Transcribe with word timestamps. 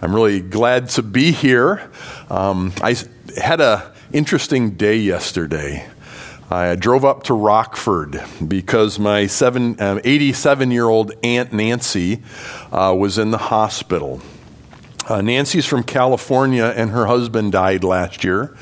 I'm 0.00 0.14
really 0.14 0.40
glad 0.40 0.90
to 0.90 1.02
be 1.02 1.32
here. 1.32 1.90
Um, 2.30 2.72
I 2.80 2.94
had 3.36 3.60
an 3.60 3.82
interesting 4.12 4.72
day 4.72 4.96
yesterday. 4.96 5.88
I 6.50 6.76
drove 6.76 7.04
up 7.04 7.24
to 7.24 7.34
Rockford 7.34 8.22
because 8.46 9.00
my 9.00 9.28
87 9.28 9.80
um, 9.80 10.72
year 10.72 10.88
old 10.88 11.12
Aunt 11.24 11.52
Nancy 11.52 12.22
uh, 12.70 12.94
was 12.96 13.18
in 13.18 13.32
the 13.32 13.38
hospital. 13.38 14.22
Uh, 15.08 15.20
Nancy's 15.20 15.66
from 15.66 15.82
California 15.82 16.72
and 16.76 16.90
her 16.90 17.06
husband 17.06 17.52
died 17.52 17.82
last 17.82 18.22
year. 18.22 18.56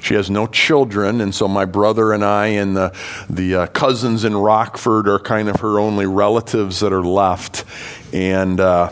She 0.00 0.14
has 0.14 0.28
no 0.28 0.46
children, 0.46 1.20
and 1.20 1.32
so 1.32 1.46
my 1.46 1.66
brother 1.66 2.12
and 2.12 2.24
I 2.24 2.46
and 2.46 2.76
the, 2.76 2.96
the 3.28 3.54
uh, 3.54 3.66
cousins 3.68 4.24
in 4.24 4.34
Rockford 4.36 5.06
are 5.08 5.18
kind 5.20 5.48
of 5.48 5.60
her 5.60 5.78
only 5.78 6.06
relatives 6.06 6.80
that 6.80 6.92
are 6.92 7.04
left. 7.04 7.64
And 8.12 8.58
uh, 8.58 8.90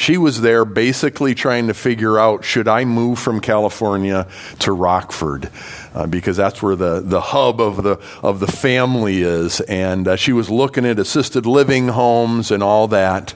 she 0.00 0.16
was 0.16 0.40
there 0.40 0.64
basically 0.64 1.34
trying 1.34 1.66
to 1.66 1.74
figure 1.74 2.18
out 2.18 2.42
should 2.42 2.66
I 2.66 2.86
move 2.86 3.18
from 3.18 3.38
California 3.38 4.26
to 4.60 4.72
Rockford? 4.72 5.50
Uh, 5.92 6.06
because 6.06 6.36
that's 6.36 6.62
where 6.62 6.76
the, 6.76 7.00
the 7.00 7.20
hub 7.20 7.60
of 7.60 7.82
the, 7.82 7.98
of 8.22 8.38
the 8.38 8.46
family 8.46 9.22
is. 9.22 9.60
And 9.62 10.06
uh, 10.06 10.14
she 10.14 10.32
was 10.32 10.48
looking 10.48 10.86
at 10.86 11.00
assisted 11.00 11.46
living 11.46 11.88
homes 11.88 12.52
and 12.52 12.62
all 12.62 12.86
that. 12.88 13.34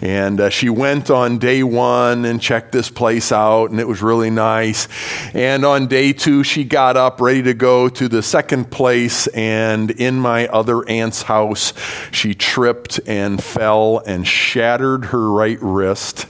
And 0.00 0.40
uh, 0.40 0.50
she 0.50 0.68
went 0.68 1.10
on 1.10 1.38
day 1.38 1.62
one 1.62 2.24
and 2.24 2.42
checked 2.42 2.72
this 2.72 2.90
place 2.90 3.30
out, 3.30 3.70
and 3.70 3.78
it 3.78 3.86
was 3.86 4.02
really 4.02 4.30
nice. 4.30 4.88
And 5.32 5.64
on 5.64 5.86
day 5.86 6.12
two, 6.12 6.42
she 6.42 6.64
got 6.64 6.96
up 6.96 7.20
ready 7.20 7.42
to 7.44 7.54
go 7.54 7.88
to 7.88 8.08
the 8.08 8.22
second 8.22 8.72
place. 8.72 9.28
And 9.28 9.92
in 9.92 10.16
my 10.16 10.48
other 10.48 10.88
aunt's 10.88 11.22
house, 11.22 11.72
she 12.10 12.34
tripped 12.34 12.98
and 13.06 13.40
fell 13.42 14.02
and 14.04 14.26
shattered 14.26 15.04
her 15.06 15.30
right 15.30 15.58
wrist 15.60 16.26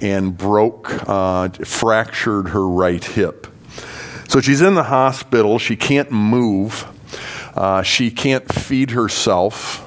and 0.00 0.38
broke, 0.38 1.08
uh, 1.08 1.48
fractured 1.48 2.50
her 2.50 2.68
right 2.68 3.04
hip. 3.04 3.48
So 4.28 4.40
she's 4.40 4.60
in 4.60 4.74
the 4.74 4.82
hospital. 4.82 5.58
She 5.58 5.76
can't 5.76 6.10
move. 6.10 6.86
Uh, 7.54 7.82
she 7.82 8.10
can't 8.10 8.52
feed 8.52 8.90
herself. 8.90 9.82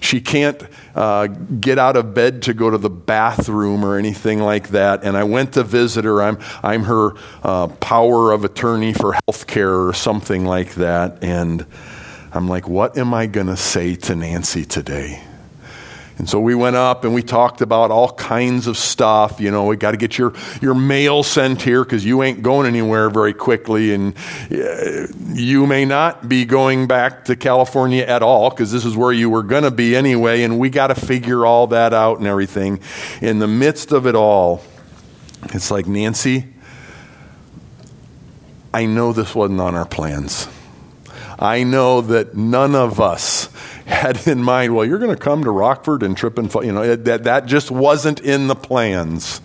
She 0.00 0.20
can't 0.20 0.62
uh, 0.94 1.26
get 1.26 1.78
out 1.78 1.96
of 1.96 2.14
bed 2.14 2.42
to 2.42 2.54
go 2.54 2.70
to 2.70 2.78
the 2.78 2.90
bathroom 2.90 3.84
or 3.84 3.98
anything 3.98 4.40
like 4.40 4.68
that. 4.68 5.04
And 5.04 5.16
I 5.16 5.24
went 5.24 5.54
to 5.54 5.64
visit 5.64 6.04
her. 6.04 6.22
I'm, 6.22 6.38
I'm 6.62 6.84
her 6.84 7.12
uh, 7.42 7.68
power 7.68 8.32
of 8.32 8.44
attorney 8.44 8.92
for 8.92 9.12
health 9.12 9.46
care 9.46 9.86
or 9.86 9.92
something 9.92 10.44
like 10.44 10.74
that. 10.74 11.22
And 11.22 11.66
I'm 12.32 12.48
like, 12.48 12.68
what 12.68 12.98
am 12.98 13.14
I 13.14 13.26
going 13.26 13.46
to 13.46 13.56
say 13.56 13.94
to 13.96 14.14
Nancy 14.14 14.64
today? 14.64 15.22
And 16.18 16.28
so 16.28 16.40
we 16.40 16.56
went 16.56 16.74
up 16.74 17.04
and 17.04 17.14
we 17.14 17.22
talked 17.22 17.60
about 17.60 17.92
all 17.92 18.10
kinds 18.12 18.66
of 18.66 18.76
stuff. 18.76 19.40
You 19.40 19.52
know, 19.52 19.66
we 19.66 19.76
got 19.76 19.92
to 19.92 19.96
get 19.96 20.18
your, 20.18 20.32
your 20.60 20.74
mail 20.74 21.22
sent 21.22 21.62
here 21.62 21.84
because 21.84 22.04
you 22.04 22.24
ain't 22.24 22.42
going 22.42 22.66
anywhere 22.66 23.08
very 23.08 23.32
quickly. 23.32 23.94
And 23.94 24.16
uh, 24.50 25.06
you 25.28 25.66
may 25.66 25.84
not 25.84 26.28
be 26.28 26.44
going 26.44 26.88
back 26.88 27.26
to 27.26 27.36
California 27.36 28.02
at 28.02 28.24
all 28.24 28.50
because 28.50 28.72
this 28.72 28.84
is 28.84 28.96
where 28.96 29.12
you 29.12 29.30
were 29.30 29.44
going 29.44 29.62
to 29.62 29.70
be 29.70 29.94
anyway. 29.94 30.42
And 30.42 30.58
we 30.58 30.70
got 30.70 30.88
to 30.88 30.96
figure 30.96 31.46
all 31.46 31.68
that 31.68 31.94
out 31.94 32.18
and 32.18 32.26
everything. 32.26 32.80
In 33.20 33.38
the 33.38 33.48
midst 33.48 33.92
of 33.92 34.06
it 34.06 34.16
all, 34.16 34.60
it's 35.54 35.70
like, 35.70 35.86
Nancy, 35.86 36.52
I 38.74 38.86
know 38.86 39.12
this 39.12 39.36
wasn't 39.36 39.60
on 39.60 39.76
our 39.76 39.86
plans. 39.86 40.48
I 41.38 41.62
know 41.62 42.00
that 42.00 42.34
none 42.34 42.74
of 42.74 43.00
us 43.00 43.48
had 43.88 44.26
in 44.26 44.42
mind, 44.42 44.74
well, 44.74 44.84
you're 44.84 44.98
going 44.98 45.14
to 45.14 45.20
come 45.22 45.44
to 45.44 45.50
Rockford 45.50 46.02
and 46.02 46.16
trip 46.16 46.38
and 46.38 46.50
fall. 46.50 46.64
You 46.64 46.72
know, 46.72 46.96
that, 46.96 47.24
that 47.24 47.46
just 47.46 47.70
wasn't 47.70 48.20
in 48.20 48.46
the 48.46 48.54
plans. 48.54 49.40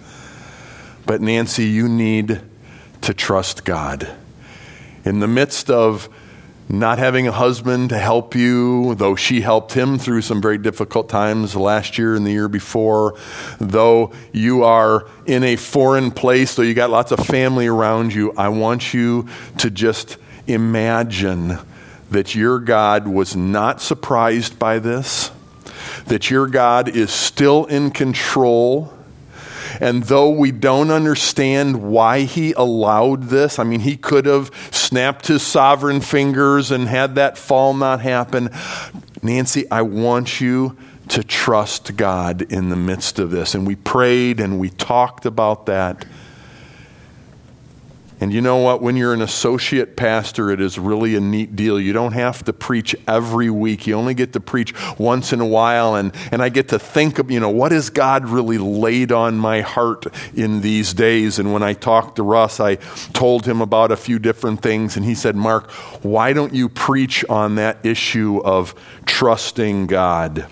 But 1.05 1.21
Nancy, 1.21 1.65
you 1.65 1.89
need 1.89 2.41
to 3.01 3.13
trust 3.13 3.65
God. 3.65 4.15
In 5.03 5.19
the 5.19 5.27
midst 5.27 5.69
of 5.69 6.07
not 6.69 6.97
having 6.97 7.27
a 7.27 7.31
husband 7.31 7.89
to 7.89 7.99
help 7.99 8.35
you, 8.35 8.95
though 8.95 9.15
she 9.15 9.41
helped 9.41 9.73
him 9.73 9.97
through 9.97 10.21
some 10.21 10.41
very 10.41 10.57
difficult 10.57 11.09
times 11.09 11.57
last 11.57 11.97
year 11.97 12.15
and 12.15 12.25
the 12.25 12.31
year 12.31 12.47
before, 12.47 13.15
though 13.59 14.13
you 14.31 14.63
are 14.63 15.05
in 15.25 15.43
a 15.43 15.57
foreign 15.57 16.09
place, 16.09 16.55
though 16.55 16.63
you 16.63 16.73
got 16.73 16.89
lots 16.89 17.11
of 17.11 17.19
family 17.19 17.67
around 17.67 18.13
you, 18.13 18.31
I 18.37 18.47
want 18.47 18.93
you 18.93 19.27
to 19.57 19.69
just 19.69 20.17
imagine 20.47 21.59
that 22.13 22.35
your 22.35 22.59
God 22.59 23.07
was 23.07 23.35
not 23.35 23.81
surprised 23.81 24.57
by 24.57 24.79
this, 24.79 25.31
that 26.05 26.29
your 26.29 26.47
God 26.47 26.87
is 26.87 27.11
still 27.11 27.65
in 27.65 27.91
control. 27.91 28.93
And 29.81 30.03
though 30.03 30.29
we 30.29 30.51
don't 30.51 30.91
understand 30.91 31.81
why 31.81 32.21
he 32.21 32.53
allowed 32.53 33.23
this, 33.23 33.57
I 33.57 33.63
mean, 33.63 33.79
he 33.79 33.97
could 33.97 34.27
have 34.27 34.51
snapped 34.71 35.27
his 35.27 35.41
sovereign 35.41 35.99
fingers 35.99 36.69
and 36.69 36.87
had 36.87 37.15
that 37.15 37.37
fall 37.37 37.73
not 37.73 38.01
happen. 38.01 38.49
Nancy, 39.23 39.69
I 39.71 39.81
want 39.81 40.39
you 40.39 40.77
to 41.09 41.23
trust 41.23 41.97
God 41.97 42.43
in 42.43 42.69
the 42.69 42.75
midst 42.75 43.17
of 43.19 43.31
this. 43.31 43.55
And 43.55 43.65
we 43.65 43.75
prayed 43.75 44.39
and 44.39 44.59
we 44.59 44.69
talked 44.69 45.25
about 45.25 45.65
that. 45.65 46.05
And 48.23 48.31
you 48.31 48.39
know 48.39 48.55
what? 48.55 48.81
When 48.81 48.95
you're 48.95 49.13
an 49.13 49.21
associate 49.21 49.97
pastor, 49.97 50.49
it 50.49 50.61
is 50.61 50.79
really 50.79 51.17
a 51.17 51.19
neat 51.19 51.57
deal. 51.57 51.77
You 51.77 51.91
don't 51.91 52.13
have 52.13 52.41
to 52.45 52.53
preach 52.53 52.95
every 53.05 53.49
week. 53.49 53.85
You 53.85 53.95
only 53.95 54.13
get 54.13 54.31
to 54.31 54.39
preach 54.39 54.73
once 54.97 55.33
in 55.33 55.41
a 55.41 55.45
while. 55.45 55.95
And, 55.95 56.13
and 56.31 56.41
I 56.41 56.47
get 56.47 56.69
to 56.69 56.79
think 56.79 57.19
of, 57.19 57.29
you 57.29 57.41
know, 57.41 57.49
what 57.49 57.73
has 57.73 57.89
God 57.89 58.29
really 58.29 58.57
laid 58.57 59.11
on 59.11 59.37
my 59.37 59.59
heart 59.59 60.05
in 60.33 60.61
these 60.61 60.93
days? 60.93 61.37
And 61.37 61.51
when 61.51 61.63
I 61.63 61.73
talked 61.73 62.15
to 62.15 62.23
Russ, 62.23 62.61
I 62.61 62.75
told 63.11 63.45
him 63.45 63.59
about 63.59 63.91
a 63.91 63.97
few 63.97 64.19
different 64.19 64.61
things. 64.61 64.95
And 64.95 65.03
he 65.05 65.15
said, 65.15 65.35
Mark, 65.35 65.69
why 66.01 66.31
don't 66.31 66.53
you 66.53 66.69
preach 66.69 67.25
on 67.27 67.55
that 67.55 67.85
issue 67.85 68.39
of 68.45 68.73
trusting 69.05 69.87
God? 69.87 70.47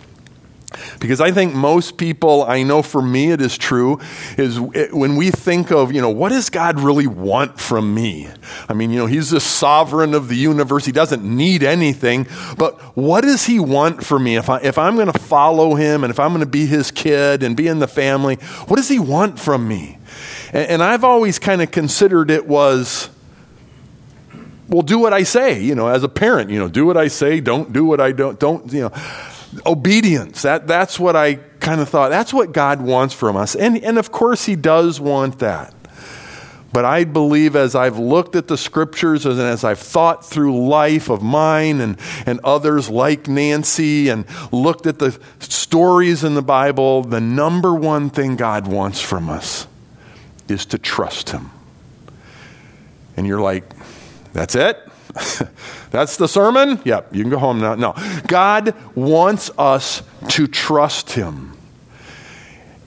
Because 0.99 1.19
I 1.19 1.31
think 1.31 1.53
most 1.53 1.97
people, 1.97 2.43
I 2.43 2.63
know 2.63 2.81
for 2.81 3.01
me 3.01 3.31
it 3.31 3.41
is 3.41 3.57
true, 3.57 3.99
is 4.37 4.59
when 4.59 5.17
we 5.17 5.29
think 5.29 5.69
of, 5.69 5.91
you 5.91 5.99
know, 5.99 6.09
what 6.09 6.29
does 6.29 6.49
God 6.49 6.79
really 6.79 7.07
want 7.07 7.59
from 7.59 7.93
me? 7.93 8.29
I 8.69 8.73
mean, 8.73 8.91
you 8.91 8.99
know, 8.99 9.05
He's 9.05 9.31
the 9.31 9.41
sovereign 9.41 10.13
of 10.13 10.29
the 10.29 10.35
universe. 10.35 10.85
He 10.85 10.93
doesn't 10.93 11.23
need 11.23 11.63
anything. 11.63 12.25
But 12.57 12.79
what 12.95 13.21
does 13.21 13.45
He 13.45 13.59
want 13.59 14.03
from 14.03 14.23
me? 14.23 14.37
If, 14.37 14.49
I, 14.49 14.59
if 14.59 14.77
I'm 14.77 14.95
going 14.95 15.11
to 15.11 15.19
follow 15.19 15.75
Him 15.75 16.03
and 16.03 16.11
if 16.11 16.19
I'm 16.19 16.29
going 16.29 16.39
to 16.39 16.45
be 16.45 16.65
His 16.65 16.89
kid 16.89 17.43
and 17.43 17.57
be 17.57 17.67
in 17.67 17.79
the 17.79 17.87
family, 17.87 18.35
what 18.67 18.77
does 18.77 18.87
He 18.87 18.99
want 18.99 19.39
from 19.39 19.67
me? 19.67 19.97
And, 20.53 20.69
and 20.69 20.83
I've 20.83 21.03
always 21.03 21.37
kind 21.37 21.61
of 21.61 21.71
considered 21.71 22.31
it 22.31 22.47
was, 22.47 23.09
well, 24.69 24.83
do 24.83 24.99
what 24.99 25.11
I 25.11 25.23
say, 25.23 25.61
you 25.61 25.75
know, 25.75 25.87
as 25.87 26.03
a 26.03 26.09
parent, 26.09 26.49
you 26.49 26.59
know, 26.59 26.69
do 26.69 26.85
what 26.85 26.95
I 26.95 27.09
say, 27.09 27.41
don't 27.41 27.73
do 27.73 27.83
what 27.83 27.99
I 27.99 28.13
don't, 28.13 28.39
don't, 28.39 28.71
you 28.71 28.83
know 28.83 28.91
obedience. 29.65 30.41
That, 30.43 30.67
that's 30.67 30.99
what 30.99 31.15
I 31.15 31.35
kind 31.59 31.81
of 31.81 31.89
thought. 31.89 32.09
That's 32.09 32.33
what 32.33 32.51
God 32.51 32.81
wants 32.81 33.13
from 33.13 33.35
us. 33.35 33.55
And, 33.55 33.77
and 33.83 33.97
of 33.97 34.11
course, 34.11 34.45
He 34.45 34.55
does 34.55 34.99
want 34.99 35.39
that. 35.39 35.73
But 36.73 36.85
I 36.85 37.03
believe 37.03 37.55
as 37.57 37.75
I've 37.75 37.99
looked 37.99 38.35
at 38.35 38.47
the 38.47 38.57
scriptures 38.57 39.25
and 39.25 39.39
as 39.39 39.63
I've 39.63 39.79
thought 39.79 40.25
through 40.25 40.67
life 40.67 41.09
of 41.09 41.21
mine 41.21 41.81
and, 41.81 41.97
and 42.25 42.39
others 42.45 42.89
like 42.89 43.27
Nancy 43.27 44.07
and 44.07 44.25
looked 44.53 44.87
at 44.87 44.97
the 44.97 45.19
stories 45.39 46.23
in 46.23 46.33
the 46.33 46.41
Bible, 46.41 47.03
the 47.03 47.19
number 47.19 47.73
one 47.73 48.09
thing 48.09 48.37
God 48.37 48.67
wants 48.67 49.01
from 49.01 49.29
us 49.29 49.67
is 50.47 50.65
to 50.67 50.77
trust 50.77 51.31
Him. 51.31 51.51
And 53.17 53.27
you're 53.27 53.41
like, 53.41 53.65
that's 54.31 54.55
it? 54.55 54.77
That's 55.91 56.17
the 56.17 56.27
sermon? 56.27 56.79
Yep, 56.85 57.15
you 57.15 57.23
can 57.23 57.29
go 57.29 57.37
home 57.37 57.59
now. 57.59 57.75
No. 57.75 57.95
God 58.27 58.75
wants 58.95 59.51
us 59.57 60.03
to 60.29 60.47
trust 60.47 61.11
Him. 61.11 61.57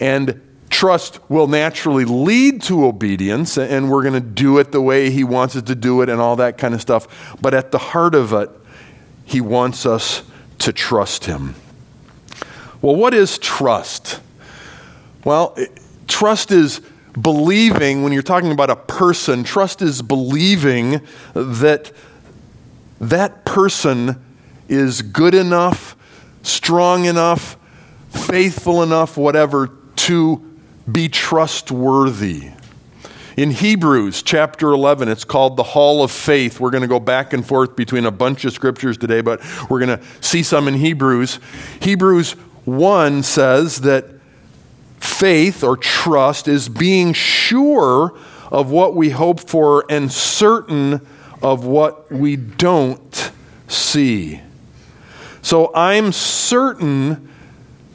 And 0.01 0.41
trust 0.71 1.19
will 1.31 1.47
naturally 1.47 2.05
lead 2.05 2.63
to 2.63 2.85
obedience, 2.85 3.57
and 3.59 3.91
we're 3.91 4.03
going 4.03 4.15
to 4.15 4.21
do 4.21 4.59
it 4.59 4.73
the 4.73 4.81
way 4.81 5.11
He 5.11 5.25
wants 5.25 5.57
us 5.57 5.63
to 5.63 5.75
do 5.75 6.03
it 6.03 6.09
and 6.09 6.21
all 6.21 6.37
that 6.37 6.59
kind 6.59 6.75
of 6.75 6.81
stuff. 6.81 7.37
But 7.41 7.55
at 7.55 7.71
the 7.71 7.79
heart 7.79 8.15
of 8.15 8.33
it, 8.33 8.51
He 9.25 9.41
wants 9.41 9.87
us 9.87 10.23
to 10.61 10.73
trust 10.73 11.27
Him. 11.27 11.55
Well, 12.81 12.97
what 12.97 13.15
is 13.15 13.39
trust? 13.39 14.21
Well, 15.25 15.57
trust 16.07 16.51
is 16.51 16.81
believing, 17.21 18.03
when 18.03 18.13
you're 18.13 18.23
talking 18.23 18.53
about 18.53 18.71
a 18.71 18.77
person, 18.77 19.45
trust 19.45 19.83
is 19.83 20.03
believing 20.03 21.01
that 21.35 21.93
that 23.01 23.45
person 23.45 24.23
is 24.69 25.03
good 25.03 25.35
enough, 25.35 25.97
strong 26.43 27.05
enough, 27.05 27.57
faithful 28.11 28.83
enough, 28.83 29.17
whatever, 29.17 29.71
to 29.97 30.59
be 30.91 31.09
trustworthy. 31.09 32.51
In 33.37 33.51
Hebrews 33.51 34.23
chapter 34.23 34.71
11, 34.71 35.09
it's 35.09 35.25
called 35.25 35.57
the 35.57 35.65
Hall 35.65 36.05
of 36.05 36.13
Faith. 36.13 36.61
We're 36.61 36.71
going 36.71 36.83
to 36.83 36.89
go 36.89 37.01
back 37.01 37.33
and 37.33 37.45
forth 37.45 37.75
between 37.75 38.07
a 38.07 38.13
bunch 38.13 38.45
of 38.45 38.53
scriptures 38.53 38.97
today, 38.97 39.23
but 39.23 39.41
we're 39.69 39.85
going 39.85 39.99
to 39.99 40.05
see 40.21 40.45
some 40.45 40.69
in 40.69 40.75
Hebrews. 40.75 41.41
Hebrews 41.81 42.33
1 42.65 43.25
says 43.25 43.81
that 43.81 44.05
faith 45.01 45.65
or 45.65 45.77
trust 45.77 46.47
is 46.47 46.69
being 46.69 47.13
sure 47.13 48.17
of 48.53 48.71
what 48.71 48.95
we 48.95 49.11
hope 49.11 49.41
for 49.41 49.85
and 49.91 50.13
certain 50.13 51.05
of 51.45 51.67
what 51.67 52.11
we 52.11 52.37
don't 52.37 53.31
see. 53.69 54.41
So 55.43 55.71
I'm 55.75 56.11
certain 56.11 57.31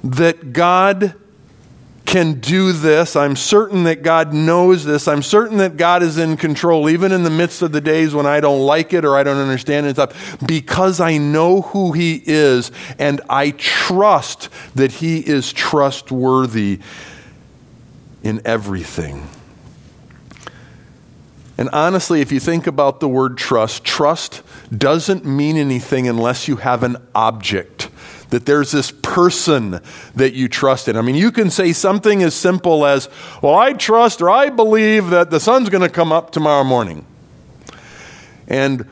that 0.03 0.53
God 0.53 1.15
can 2.05 2.39
do 2.39 2.71
this. 2.71 3.15
I'm 3.15 3.35
certain 3.35 3.83
that 3.83 4.03
God 4.03 4.33
knows 4.33 4.85
this. 4.85 5.07
I'm 5.07 5.23
certain 5.23 5.57
that 5.57 5.77
God 5.77 6.03
is 6.03 6.19
in 6.19 6.37
control, 6.37 6.89
even 6.89 7.11
in 7.11 7.23
the 7.23 7.29
midst 7.31 7.63
of 7.63 7.71
the 7.71 7.81
days 7.81 8.13
when 8.13 8.27
I 8.27 8.39
don't 8.39 8.61
like 8.61 8.93
it 8.93 9.03
or 9.03 9.17
I 9.17 9.23
don't 9.23 9.37
understand 9.37 9.87
it 9.87 9.95
stuff, 9.95 10.37
because 10.45 10.99
I 10.99 11.17
know 11.17 11.61
who 11.61 11.91
He 11.91 12.21
is 12.23 12.71
and 12.99 13.19
I 13.29 13.51
trust 13.51 14.49
that 14.75 14.91
He 14.91 15.19
is 15.19 15.51
trustworthy 15.51 16.79
in 18.23 18.41
everything. 18.45 19.27
And 21.59 21.67
honestly, 21.73 22.21
if 22.21 22.31
you 22.31 22.39
think 22.39 22.67
about 22.67 23.01
the 23.01 23.09
word 23.09 23.37
trust, 23.37 23.83
trust 23.83 24.43
doesn't 24.71 25.25
mean 25.25 25.57
anything 25.57 26.07
unless 26.07 26.47
you 26.47 26.55
have 26.55 26.83
an 26.83 26.95
object 27.13 27.89
that 28.29 28.45
there's 28.45 28.71
this 28.71 28.91
person 28.91 29.81
that 30.15 30.31
you 30.31 30.47
trust 30.47 30.87
in. 30.87 30.95
I 30.95 31.01
mean, 31.01 31.15
you 31.15 31.33
can 31.33 31.49
say 31.49 31.73
something 31.73 32.23
as 32.23 32.33
simple 32.33 32.85
as, 32.85 33.09
Well, 33.41 33.55
I 33.55 33.73
trust 33.73 34.21
or 34.21 34.29
I 34.29 34.49
believe 34.49 35.09
that 35.09 35.31
the 35.31 35.39
sun's 35.41 35.67
going 35.67 35.81
to 35.81 35.89
come 35.89 36.13
up 36.13 36.31
tomorrow 36.31 36.63
morning. 36.63 37.05
And 38.47 38.87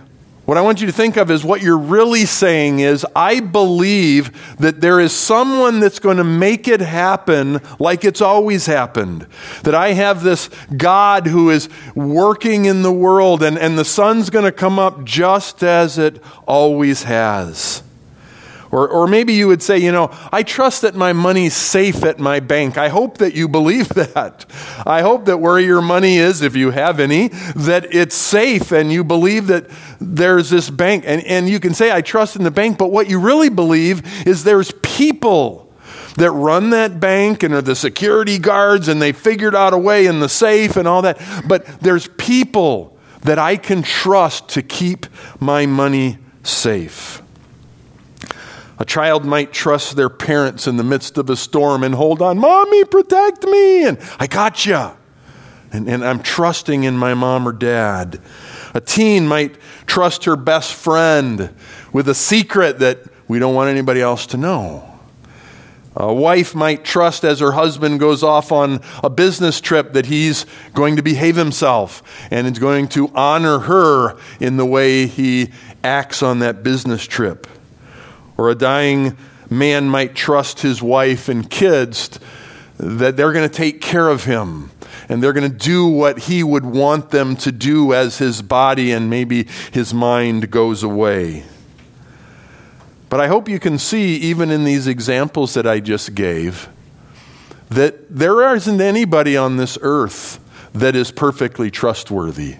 what 0.47 0.57
I 0.57 0.61
want 0.61 0.79
you 0.79 0.87
to 0.87 0.93
think 0.93 1.17
of 1.17 1.29
is 1.29 1.43
what 1.43 1.61
you're 1.61 1.77
really 1.77 2.23
saying 2.23 2.79
is, 2.79 3.05
I 3.13 3.41
believe 3.41 4.55
that 4.59 4.79
there 4.79 4.97
is 4.97 5.11
someone 5.11 5.81
that's 5.81 5.99
going 5.99 6.15
to 6.15 6.23
make 6.23 6.69
it 6.69 6.79
happen 6.79 7.59
like 7.79 8.05
it's 8.05 8.21
always 8.21 8.65
happened. 8.65 9.27
That 9.63 9.75
I 9.75 9.91
have 9.91 10.23
this 10.23 10.49
God 10.77 11.27
who 11.27 11.49
is 11.49 11.67
working 11.95 12.63
in 12.63 12.81
the 12.81 12.93
world 12.93 13.43
and, 13.43 13.59
and 13.59 13.77
the 13.77 13.83
sun's 13.83 14.29
going 14.29 14.45
to 14.45 14.53
come 14.53 14.79
up 14.79 15.03
just 15.03 15.63
as 15.63 15.97
it 15.97 16.23
always 16.47 17.03
has. 17.03 17.83
Or, 18.77 18.87
or 18.87 19.07
maybe 19.07 19.33
you 19.33 19.47
would 19.47 19.63
say, 19.63 19.79
you 19.79 19.91
know, 19.91 20.11
I 20.31 20.43
trust 20.43 20.83
that 20.83 20.93
my 20.93 21.11
money's 21.11 21.55
safe 21.55 22.03
at 22.03 22.19
my 22.19 22.39
bank. 22.39 22.77
I 22.77 22.89
hope 22.89 23.17
that 23.17 23.33
you 23.33 23.47
believe 23.47 23.89
that. 23.95 24.45
I 24.85 25.01
hope 25.01 25.25
that 25.25 25.37
where 25.37 25.57
your 25.57 25.81
money 25.81 26.17
is, 26.17 26.43
if 26.43 26.55
you 26.55 26.69
have 26.69 26.99
any, 26.99 27.29
that 27.55 27.87
it's 27.95 28.15
safe 28.15 28.71
and 28.71 28.91
you 28.91 29.03
believe 29.03 29.47
that 29.47 29.65
there's 29.99 30.51
this 30.51 30.69
bank. 30.69 31.05
And, 31.07 31.23
and 31.23 31.49
you 31.49 31.59
can 31.59 31.73
say, 31.73 31.91
I 31.91 32.01
trust 32.01 32.35
in 32.35 32.43
the 32.43 32.51
bank, 32.51 32.77
but 32.77 32.91
what 32.91 33.09
you 33.09 33.19
really 33.19 33.49
believe 33.49 34.27
is 34.27 34.43
there's 34.43 34.71
people 34.83 35.73
that 36.17 36.29
run 36.29 36.69
that 36.69 36.99
bank 36.99 37.41
and 37.41 37.55
are 37.55 37.63
the 37.63 37.75
security 37.75 38.37
guards 38.37 38.87
and 38.87 39.01
they 39.01 39.11
figured 39.11 39.55
out 39.55 39.73
a 39.73 39.77
way 39.79 40.05
in 40.05 40.19
the 40.19 40.29
safe 40.29 40.75
and 40.77 40.87
all 40.87 41.01
that. 41.01 41.19
But 41.47 41.65
there's 41.79 42.07
people 42.19 42.95
that 43.23 43.39
I 43.39 43.57
can 43.57 43.81
trust 43.81 44.49
to 44.49 44.61
keep 44.61 45.07
my 45.39 45.65
money 45.65 46.19
safe. 46.43 47.23
A 48.79 48.85
child 48.85 49.25
might 49.25 49.51
trust 49.51 49.95
their 49.95 50.09
parents 50.09 50.67
in 50.67 50.77
the 50.77 50.83
midst 50.83 51.17
of 51.17 51.29
a 51.29 51.35
storm 51.35 51.83
and 51.83 51.95
hold 51.95 52.21
on, 52.21 52.37
Mommy, 52.37 52.83
protect 52.85 53.43
me, 53.43 53.85
and 53.85 53.97
I 54.19 54.27
got 54.27 54.65
you. 54.65 54.91
And, 55.71 55.89
and 55.89 56.05
I'm 56.05 56.21
trusting 56.21 56.83
in 56.83 56.95
my 56.97 57.13
mom 57.13 57.47
or 57.47 57.51
dad. 57.51 58.21
A 58.73 58.79
teen 58.79 59.27
might 59.27 59.57
trust 59.85 60.25
her 60.25 60.35
best 60.35 60.73
friend 60.73 61.53
with 61.91 62.07
a 62.07 62.15
secret 62.15 62.79
that 62.79 62.99
we 63.27 63.39
don't 63.39 63.55
want 63.55 63.69
anybody 63.69 64.01
else 64.01 64.27
to 64.27 64.37
know. 64.37 64.97
A 65.99 66.13
wife 66.13 66.53
might 66.53 66.85
trust 66.85 67.25
as 67.25 67.39
her 67.39 67.53
husband 67.53 67.99
goes 67.99 68.21
off 68.21 68.51
on 68.51 68.81
a 69.03 69.09
business 69.09 69.59
trip 69.59 69.93
that 69.93 70.05
he's 70.05 70.45
going 70.75 70.95
to 70.97 71.01
behave 71.01 71.35
himself 71.35 72.03
and 72.29 72.45
is 72.45 72.59
going 72.59 72.87
to 72.89 73.11
honor 73.15 73.57
her 73.59 74.15
in 74.39 74.57
the 74.57 74.65
way 74.65 75.07
he 75.07 75.49
acts 75.83 76.21
on 76.21 76.39
that 76.39 76.61
business 76.61 77.03
trip. 77.03 77.47
Or 78.37 78.49
a 78.49 78.55
dying 78.55 79.17
man 79.49 79.89
might 79.89 80.15
trust 80.15 80.61
his 80.61 80.81
wife 80.81 81.29
and 81.29 81.49
kids 81.49 82.19
that 82.77 83.17
they're 83.17 83.33
going 83.33 83.49
to 83.49 83.55
take 83.55 83.81
care 83.81 84.07
of 84.07 84.25
him 84.25 84.71
and 85.09 85.23
they're 85.23 85.33
going 85.33 85.49
to 85.49 85.57
do 85.57 85.87
what 85.87 86.19
he 86.19 86.43
would 86.43 86.65
want 86.65 87.09
them 87.09 87.35
to 87.37 87.51
do 87.51 87.93
as 87.93 88.17
his 88.17 88.41
body 88.41 88.91
and 88.91 89.09
maybe 89.09 89.47
his 89.71 89.93
mind 89.93 90.51
goes 90.51 90.83
away. 90.83 91.43
But 93.09 93.21
I 93.21 93.27
hope 93.27 93.47
you 93.47 93.59
can 93.59 93.77
see, 93.77 94.15
even 94.17 94.51
in 94.51 94.65
these 94.65 94.85
examples 94.85 95.53
that 95.53 95.65
I 95.65 95.79
just 95.79 96.13
gave, 96.13 96.67
that 97.69 98.15
there 98.15 98.53
isn't 98.53 98.81
anybody 98.81 99.37
on 99.37 99.57
this 99.57 99.77
earth 99.81 100.39
that 100.73 100.95
is 100.95 101.11
perfectly 101.11 101.71
trustworthy. 101.71 102.57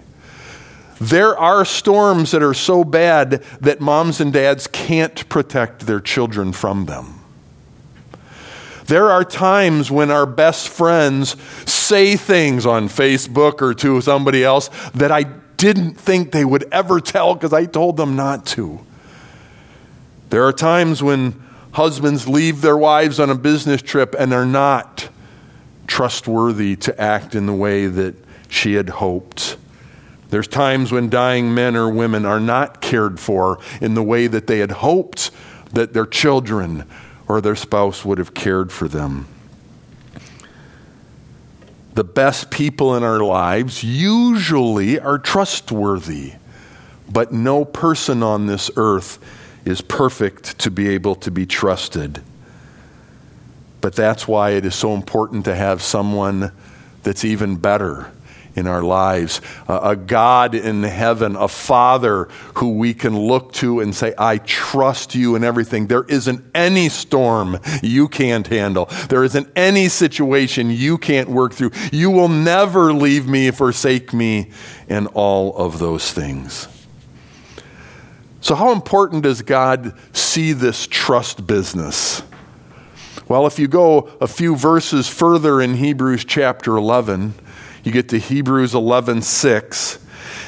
There 1.00 1.38
are 1.38 1.64
storms 1.64 2.32
that 2.32 2.42
are 2.42 2.54
so 2.54 2.84
bad 2.84 3.42
that 3.60 3.80
moms 3.80 4.20
and 4.20 4.32
dads 4.32 4.66
can't 4.66 5.28
protect 5.28 5.86
their 5.86 6.00
children 6.00 6.52
from 6.52 6.86
them. 6.86 7.20
There 8.86 9.10
are 9.10 9.24
times 9.24 9.90
when 9.90 10.10
our 10.10 10.26
best 10.26 10.68
friends 10.68 11.36
say 11.70 12.16
things 12.16 12.64
on 12.64 12.88
Facebook 12.88 13.60
or 13.60 13.74
to 13.74 14.00
somebody 14.00 14.42
else 14.42 14.70
that 14.94 15.12
I 15.12 15.24
didn't 15.58 15.94
think 15.94 16.32
they 16.32 16.44
would 16.44 16.64
ever 16.72 16.98
tell 16.98 17.34
because 17.34 17.52
I 17.52 17.66
told 17.66 17.96
them 17.96 18.16
not 18.16 18.46
to. 18.46 18.80
There 20.30 20.44
are 20.44 20.52
times 20.52 21.02
when 21.02 21.40
husbands 21.72 22.26
leave 22.26 22.62
their 22.62 22.76
wives 22.76 23.20
on 23.20 23.28
a 23.28 23.34
business 23.34 23.82
trip 23.82 24.14
and 24.18 24.32
are 24.32 24.46
not 24.46 25.10
trustworthy 25.86 26.76
to 26.76 27.00
act 27.00 27.34
in 27.34 27.46
the 27.46 27.52
way 27.52 27.86
that 27.86 28.14
she 28.48 28.74
had 28.74 28.88
hoped. 28.88 29.56
There's 30.30 30.48
times 30.48 30.92
when 30.92 31.08
dying 31.08 31.54
men 31.54 31.74
or 31.74 31.88
women 31.88 32.26
are 32.26 32.40
not 32.40 32.80
cared 32.80 33.18
for 33.18 33.58
in 33.80 33.94
the 33.94 34.02
way 34.02 34.26
that 34.26 34.46
they 34.46 34.58
had 34.58 34.70
hoped 34.70 35.30
that 35.72 35.94
their 35.94 36.06
children 36.06 36.84
or 37.26 37.40
their 37.40 37.56
spouse 37.56 38.04
would 38.04 38.18
have 38.18 38.34
cared 38.34 38.70
for 38.70 38.88
them. 38.88 39.26
The 41.94 42.04
best 42.04 42.50
people 42.50 42.94
in 42.94 43.02
our 43.02 43.20
lives 43.20 43.82
usually 43.82 45.00
are 45.00 45.18
trustworthy, 45.18 46.34
but 47.10 47.32
no 47.32 47.64
person 47.64 48.22
on 48.22 48.46
this 48.46 48.70
earth 48.76 49.18
is 49.64 49.80
perfect 49.80 50.58
to 50.60 50.70
be 50.70 50.88
able 50.90 51.14
to 51.16 51.30
be 51.30 51.44
trusted. 51.44 52.22
But 53.80 53.94
that's 53.94 54.28
why 54.28 54.50
it 54.50 54.64
is 54.64 54.74
so 54.74 54.94
important 54.94 55.44
to 55.46 55.54
have 55.54 55.82
someone 55.82 56.52
that's 57.02 57.24
even 57.24 57.56
better 57.56 58.12
in 58.58 58.66
our 58.66 58.82
lives, 58.82 59.40
a 59.68 59.96
God 59.96 60.54
in 60.54 60.82
heaven, 60.82 61.36
a 61.36 61.48
Father 61.48 62.28
who 62.56 62.76
we 62.76 62.92
can 62.92 63.16
look 63.16 63.52
to 63.54 63.80
and 63.80 63.94
say, 63.94 64.12
I 64.18 64.38
trust 64.38 65.14
you 65.14 65.36
in 65.36 65.44
everything. 65.44 65.86
There 65.86 66.04
isn't 66.04 66.44
any 66.54 66.88
storm 66.88 67.58
you 67.82 68.08
can't 68.08 68.46
handle, 68.46 68.86
there 69.08 69.24
isn't 69.24 69.48
any 69.56 69.88
situation 69.88 70.70
you 70.70 70.98
can't 70.98 71.28
work 71.28 71.54
through. 71.54 71.70
You 71.92 72.10
will 72.10 72.28
never 72.28 72.92
leave 72.92 73.26
me, 73.26 73.50
forsake 73.50 74.12
me, 74.12 74.50
and 74.88 75.06
all 75.14 75.56
of 75.56 75.78
those 75.78 76.12
things. 76.12 76.68
So, 78.40 78.54
how 78.54 78.72
important 78.72 79.22
does 79.22 79.42
God 79.42 79.94
see 80.12 80.52
this 80.52 80.86
trust 80.86 81.46
business? 81.46 82.22
Well, 83.28 83.46
if 83.46 83.58
you 83.58 83.68
go 83.68 84.10
a 84.20 84.26
few 84.26 84.56
verses 84.56 85.06
further 85.06 85.60
in 85.60 85.74
Hebrews 85.74 86.24
chapter 86.24 86.76
11, 86.76 87.34
you 87.88 87.92
get 87.92 88.10
to 88.10 88.18
Hebrews 88.18 88.74
11:6, 88.74 89.98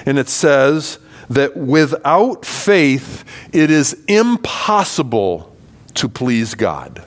and 0.07 0.19
it 0.19 0.29
says 0.29 0.99
that 1.31 1.57
without 1.57 2.45
faith 2.45 3.25
it 3.53 3.71
is 3.71 3.97
impossible 4.07 5.57
to 5.95 6.09
please 6.09 6.55
God. 6.55 7.03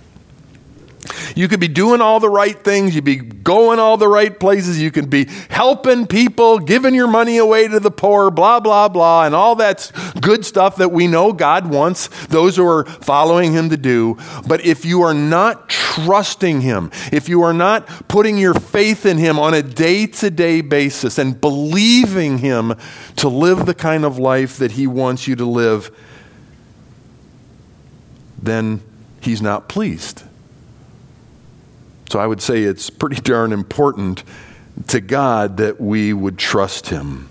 You 1.36 1.48
could 1.48 1.60
be 1.60 1.68
doing 1.68 2.02
all 2.02 2.20
the 2.20 2.30
right 2.30 2.58
things. 2.58 2.96
You'd 2.96 3.04
be 3.04 3.16
going 3.16 3.80
all 3.80 3.98
the 3.98 4.08
right 4.08 4.38
places. 4.40 4.82
You 4.82 4.92
could 4.92 5.10
be 5.10 5.26
helping 5.50 6.08
people, 6.08 6.60
giving 6.60 6.94
your 6.94 7.08
money 7.08 7.38
away 7.38 7.68
to 7.68 7.80
the 7.80 7.92
poor, 7.92 8.32
blah, 8.32 8.60
blah, 8.60 8.88
blah, 8.90 9.26
and 9.26 9.36
all 9.36 9.56
that 9.56 9.92
good 10.22 10.46
stuff 10.46 10.78
that 10.78 10.92
we 10.92 11.08
know 11.08 11.34
God 11.34 11.68
wants 11.68 12.08
those 12.28 12.56
who 12.56 12.68
are 12.68 12.86
following 12.86 13.54
Him 13.54 13.70
to 13.70 13.78
do. 13.78 14.18
But 14.48 14.66
if 14.66 14.86
you 14.86 15.02
are 15.02 15.14
not 15.14 15.70
trusting 15.70 16.62
Him, 16.62 16.92
if 17.12 17.30
you 17.30 17.42
are 17.44 17.54
not 17.54 17.88
putting 18.08 18.38
your 18.38 18.54
faith 18.54 19.06
in 19.06 19.18
Him 19.18 19.40
on 19.40 19.54
a 19.54 19.62
day 19.62 20.08
to 20.08 20.30
day 20.30 20.62
basis 20.62 21.18
and 21.18 21.40
believing 21.40 22.40
Him 22.40 22.74
to 23.18 23.30
live 23.30 23.66
the 23.66 23.74
kind 23.74 24.06
of 24.06 24.18
life 24.18 24.58
that 24.58 24.72
He 24.72 24.88
wants 24.88 25.28
you 25.28 25.36
to 25.36 25.46
live, 25.46 25.92
then 28.42 28.82
He's 29.22 29.42
not 29.42 29.70
pleased. 29.70 30.24
So 32.14 32.20
I 32.20 32.28
would 32.28 32.44
say 32.44 32.62
it's 32.62 32.92
pretty 32.92 33.20
darn 33.20 33.52
important 33.52 34.24
to 34.90 35.02
God 35.02 35.58
that 35.58 35.82
we 35.82 36.14
would 36.14 36.38
trust 36.38 36.90
Him. 36.90 37.28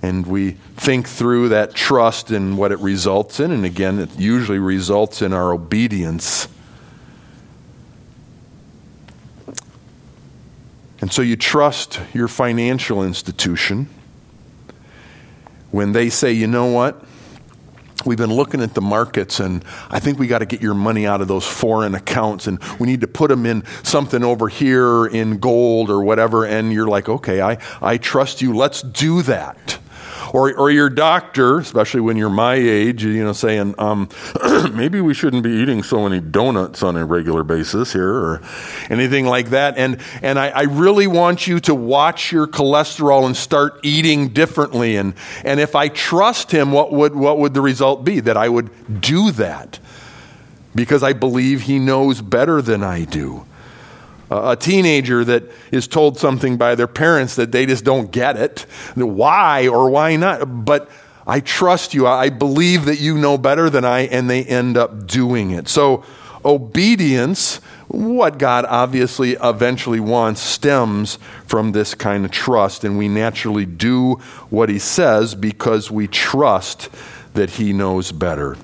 And 0.00 0.26
we 0.26 0.52
think 0.78 1.06
through 1.06 1.50
that 1.50 1.74
trust 1.74 2.30
and 2.30 2.56
what 2.56 2.72
it 2.72 2.78
results 2.78 3.38
in. 3.38 3.50
And 3.50 3.66
again, 3.66 3.98
it 3.98 4.18
usually 4.18 4.58
results 4.58 5.20
in 5.20 5.34
our 5.34 5.52
obedience. 5.52 6.48
And 11.02 11.12
so 11.12 11.20
you 11.20 11.36
trust 11.36 12.00
your 12.14 12.28
financial 12.28 13.04
institution 13.04 13.90
when 15.70 15.92
they 15.92 16.08
say, 16.08 16.32
you 16.32 16.46
know 16.46 16.72
what? 16.72 17.04
We've 18.04 18.18
been 18.18 18.32
looking 18.32 18.62
at 18.62 18.74
the 18.74 18.80
markets, 18.80 19.40
and 19.40 19.64
I 19.90 20.00
think 20.00 20.18
we 20.18 20.26
got 20.26 20.38
to 20.38 20.46
get 20.46 20.62
your 20.62 20.74
money 20.74 21.06
out 21.06 21.20
of 21.20 21.28
those 21.28 21.46
foreign 21.46 21.94
accounts, 21.94 22.46
and 22.46 22.62
we 22.78 22.86
need 22.86 23.00
to 23.02 23.08
put 23.08 23.28
them 23.28 23.46
in 23.46 23.64
something 23.82 24.24
over 24.24 24.48
here 24.48 25.06
in 25.06 25.38
gold 25.38 25.90
or 25.90 26.02
whatever. 26.02 26.44
And 26.46 26.72
you're 26.72 26.88
like, 26.88 27.08
okay, 27.08 27.40
I, 27.40 27.58
I 27.82 27.98
trust 27.98 28.40
you. 28.40 28.54
Let's 28.54 28.82
do 28.82 29.22
that 29.22 29.79
or, 30.32 30.54
or 30.56 30.70
your 30.70 30.88
doctor, 30.90 31.58
especially 31.58 32.00
when 32.00 32.16
you're 32.16 32.30
my 32.30 32.54
age, 32.54 33.04
you 33.04 33.24
know, 33.24 33.32
saying, 33.32 33.74
um, 33.78 34.08
maybe 34.74 35.00
we 35.00 35.14
shouldn't 35.14 35.42
be 35.42 35.50
eating 35.50 35.82
so 35.82 36.08
many 36.08 36.20
donuts 36.20 36.82
on 36.82 36.96
a 36.96 37.04
regular 37.04 37.42
basis 37.42 37.92
here 37.92 38.12
or 38.12 38.42
anything 38.88 39.26
like 39.26 39.50
that. 39.50 39.76
And, 39.76 40.00
and 40.22 40.38
I, 40.38 40.48
I 40.48 40.62
really 40.62 41.06
want 41.06 41.46
you 41.46 41.60
to 41.60 41.74
watch 41.74 42.32
your 42.32 42.46
cholesterol 42.46 43.26
and 43.26 43.36
start 43.36 43.80
eating 43.82 44.28
differently. 44.28 44.96
And, 44.96 45.14
and 45.44 45.60
if 45.60 45.74
I 45.74 45.88
trust 45.88 46.50
him, 46.50 46.72
what 46.72 46.92
would, 46.92 47.14
what 47.14 47.38
would 47.38 47.54
the 47.54 47.60
result 47.60 48.04
be? 48.04 48.20
That 48.20 48.36
I 48.36 48.48
would 48.48 49.00
do 49.00 49.30
that 49.32 49.78
because 50.74 51.02
I 51.02 51.12
believe 51.12 51.62
he 51.62 51.78
knows 51.78 52.20
better 52.22 52.62
than 52.62 52.82
I 52.82 53.04
do 53.04 53.46
a 54.30 54.56
teenager 54.56 55.24
that 55.24 55.44
is 55.72 55.88
told 55.88 56.18
something 56.18 56.56
by 56.56 56.74
their 56.74 56.86
parents 56.86 57.34
that 57.36 57.50
they 57.50 57.66
just 57.66 57.84
don't 57.84 58.12
get 58.12 58.36
it. 58.36 58.60
Why 58.94 59.66
or 59.66 59.90
why 59.90 60.16
not? 60.16 60.64
But 60.64 60.88
I 61.26 61.40
trust 61.40 61.94
you. 61.94 62.06
I 62.06 62.30
believe 62.30 62.86
that 62.86 63.00
you 63.00 63.18
know 63.18 63.38
better 63.38 63.68
than 63.68 63.84
I, 63.84 64.00
and 64.00 64.30
they 64.30 64.44
end 64.44 64.76
up 64.76 65.06
doing 65.06 65.50
it. 65.50 65.68
So, 65.68 66.04
obedience, 66.44 67.56
what 67.88 68.38
God 68.38 68.64
obviously 68.68 69.32
eventually 69.32 70.00
wants, 70.00 70.40
stems 70.40 71.18
from 71.46 71.72
this 71.72 71.94
kind 71.94 72.24
of 72.24 72.30
trust, 72.30 72.84
and 72.84 72.96
we 72.96 73.08
naturally 73.08 73.66
do 73.66 74.14
what 74.48 74.68
He 74.68 74.78
says 74.78 75.34
because 75.34 75.90
we 75.90 76.08
trust 76.08 76.88
that 77.34 77.50
He 77.50 77.72
knows 77.72 78.12
better. 78.12 78.56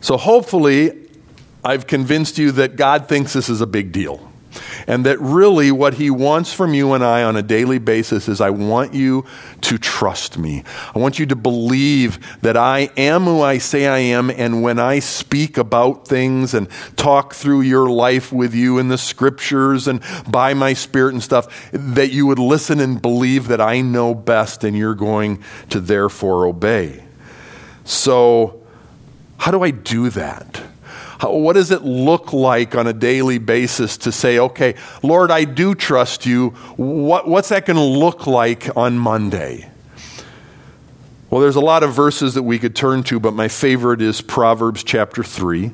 So, 0.00 0.16
hopefully, 0.16 1.07
I've 1.64 1.86
convinced 1.86 2.38
you 2.38 2.52
that 2.52 2.76
God 2.76 3.08
thinks 3.08 3.32
this 3.32 3.48
is 3.48 3.60
a 3.60 3.66
big 3.66 3.92
deal. 3.92 4.28
And 4.86 5.04
that 5.04 5.20
really 5.20 5.70
what 5.70 5.94
he 5.94 6.10
wants 6.10 6.52
from 6.52 6.72
you 6.72 6.94
and 6.94 7.04
I 7.04 7.22
on 7.22 7.36
a 7.36 7.42
daily 7.42 7.78
basis 7.78 8.28
is 8.28 8.40
I 8.40 8.50
want 8.50 8.94
you 8.94 9.26
to 9.62 9.78
trust 9.78 10.38
me. 10.38 10.64
I 10.94 10.98
want 10.98 11.18
you 11.18 11.26
to 11.26 11.36
believe 11.36 12.40
that 12.40 12.56
I 12.56 12.90
am 12.96 13.24
who 13.24 13.42
I 13.42 13.58
say 13.58 13.86
I 13.86 13.98
am. 13.98 14.30
And 14.30 14.62
when 14.62 14.78
I 14.78 15.00
speak 15.00 15.58
about 15.58 16.08
things 16.08 16.54
and 16.54 16.68
talk 16.96 17.34
through 17.34 17.62
your 17.62 17.90
life 17.90 18.32
with 18.32 18.54
you 18.54 18.78
in 18.78 18.88
the 18.88 18.98
scriptures 18.98 19.86
and 19.86 20.02
by 20.28 20.54
my 20.54 20.72
spirit 20.72 21.12
and 21.12 21.22
stuff, 21.22 21.70
that 21.72 22.10
you 22.10 22.26
would 22.26 22.38
listen 22.38 22.80
and 22.80 23.00
believe 23.00 23.48
that 23.48 23.60
I 23.60 23.82
know 23.82 24.14
best 24.14 24.64
and 24.64 24.76
you're 24.76 24.94
going 24.94 25.42
to 25.70 25.80
therefore 25.80 26.46
obey. 26.46 27.04
So, 27.84 28.62
how 29.36 29.50
do 29.50 29.62
I 29.62 29.70
do 29.70 30.10
that? 30.10 30.62
How, 31.18 31.32
what 31.32 31.54
does 31.54 31.70
it 31.70 31.82
look 31.82 32.32
like 32.32 32.74
on 32.74 32.86
a 32.86 32.92
daily 32.92 33.38
basis 33.38 33.96
to 33.98 34.12
say, 34.12 34.38
okay, 34.38 34.74
Lord, 35.02 35.30
I 35.30 35.44
do 35.44 35.74
trust 35.74 36.26
you. 36.26 36.50
What, 36.76 37.28
what's 37.28 37.48
that 37.50 37.66
going 37.66 37.76
to 37.76 37.82
look 37.82 38.26
like 38.26 38.76
on 38.76 38.98
Monday? 38.98 39.70
Well, 41.30 41.40
there's 41.42 41.56
a 41.56 41.60
lot 41.60 41.82
of 41.82 41.92
verses 41.92 42.34
that 42.34 42.42
we 42.42 42.58
could 42.58 42.74
turn 42.74 43.02
to, 43.04 43.20
but 43.20 43.34
my 43.34 43.48
favorite 43.48 44.00
is 44.00 44.22
Proverbs 44.22 44.82
chapter 44.82 45.22
3. 45.22 45.72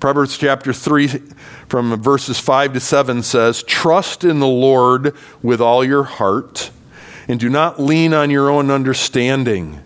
Proverbs 0.00 0.38
chapter 0.38 0.72
3, 0.72 1.08
from 1.68 2.00
verses 2.02 2.40
5 2.40 2.72
to 2.72 2.80
7 2.80 3.22
says, 3.22 3.62
Trust 3.62 4.24
in 4.24 4.40
the 4.40 4.46
Lord 4.46 5.14
with 5.42 5.60
all 5.60 5.84
your 5.84 6.04
heart, 6.04 6.70
and 7.28 7.38
do 7.38 7.48
not 7.48 7.80
lean 7.80 8.14
on 8.14 8.30
your 8.30 8.48
own 8.48 8.70
understanding. 8.70 9.80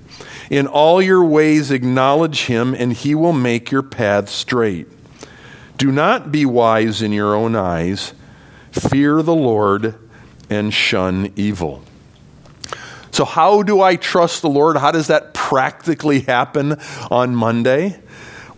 In 0.52 0.66
all 0.66 1.00
your 1.00 1.24
ways, 1.24 1.70
acknowledge 1.70 2.44
him, 2.44 2.74
and 2.74 2.92
he 2.92 3.14
will 3.14 3.32
make 3.32 3.70
your 3.70 3.82
path 3.82 4.28
straight. 4.28 4.86
Do 5.78 5.90
not 5.90 6.30
be 6.30 6.44
wise 6.44 7.00
in 7.00 7.10
your 7.10 7.34
own 7.34 7.56
eyes. 7.56 8.12
Fear 8.70 9.22
the 9.22 9.34
Lord 9.34 9.94
and 10.50 10.74
shun 10.74 11.32
evil. 11.36 11.82
So, 13.12 13.24
how 13.24 13.62
do 13.62 13.80
I 13.80 13.96
trust 13.96 14.42
the 14.42 14.50
Lord? 14.50 14.76
How 14.76 14.90
does 14.90 15.06
that 15.06 15.32
practically 15.32 16.20
happen 16.20 16.78
on 17.10 17.34
Monday? 17.34 17.98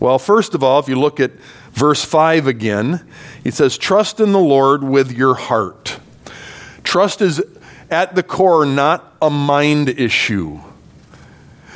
Well, 0.01 0.19
first 0.19 0.57
of 0.57 0.65
all, 0.65 0.81
if 0.81 0.89
you 0.89 0.99
look 0.99 1.21
at 1.21 1.31
verse 1.75 2.05
5 2.05 2.49
again, 2.49 3.07
it 3.45 3.55
says, 3.55 3.79
Trust 3.79 4.19
in 4.19 4.33
the 4.33 4.41
Lord 4.41 4.83
with 4.83 5.13
your 5.13 5.37
heart. 5.37 6.01
Trust 6.83 7.23
is 7.23 7.41
at 7.89 8.17
the 8.17 8.25
core 8.25 8.67
not 8.67 9.15
a 9.23 9.31
mind 9.31 9.91
issue. 9.91 10.59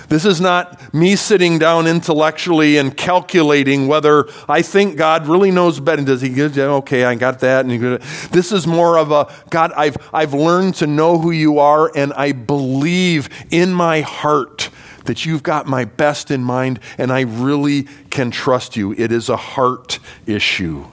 This 0.08 0.24
is 0.24 0.40
not 0.40 0.94
me 0.94 1.16
sitting 1.16 1.58
down 1.58 1.86
intellectually 1.86 2.78
and 2.78 2.96
calculating 2.96 3.88
whether 3.88 4.26
I 4.48 4.62
think 4.62 4.96
God 4.96 5.26
really 5.26 5.50
knows 5.50 5.80
better. 5.80 6.02
Does 6.02 6.22
he 6.22 6.30
give, 6.30 6.56
okay, 6.56 7.04
I 7.04 7.14
got 7.14 7.40
that. 7.40 7.66
And 7.66 8.00
this 8.30 8.50
is 8.50 8.66
more 8.66 8.96
of 8.96 9.12
a, 9.12 9.30
God, 9.50 9.72
I've, 9.76 9.96
I've 10.12 10.32
learned 10.32 10.76
to 10.76 10.86
know 10.86 11.18
who 11.18 11.30
you 11.30 11.58
are 11.58 11.92
and 11.94 12.14
I 12.14 12.32
believe 12.32 13.28
in 13.50 13.74
my 13.74 14.00
heart 14.00 14.70
that 15.04 15.26
you've 15.26 15.42
got 15.42 15.66
my 15.66 15.84
best 15.84 16.30
in 16.30 16.42
mind 16.42 16.80
and 16.96 17.12
I 17.12 17.20
really 17.20 17.82
can 18.08 18.30
trust 18.30 18.76
you. 18.76 18.92
It 18.92 19.12
is 19.12 19.28
a 19.28 19.36
heart 19.36 19.98
issue. 20.26 20.86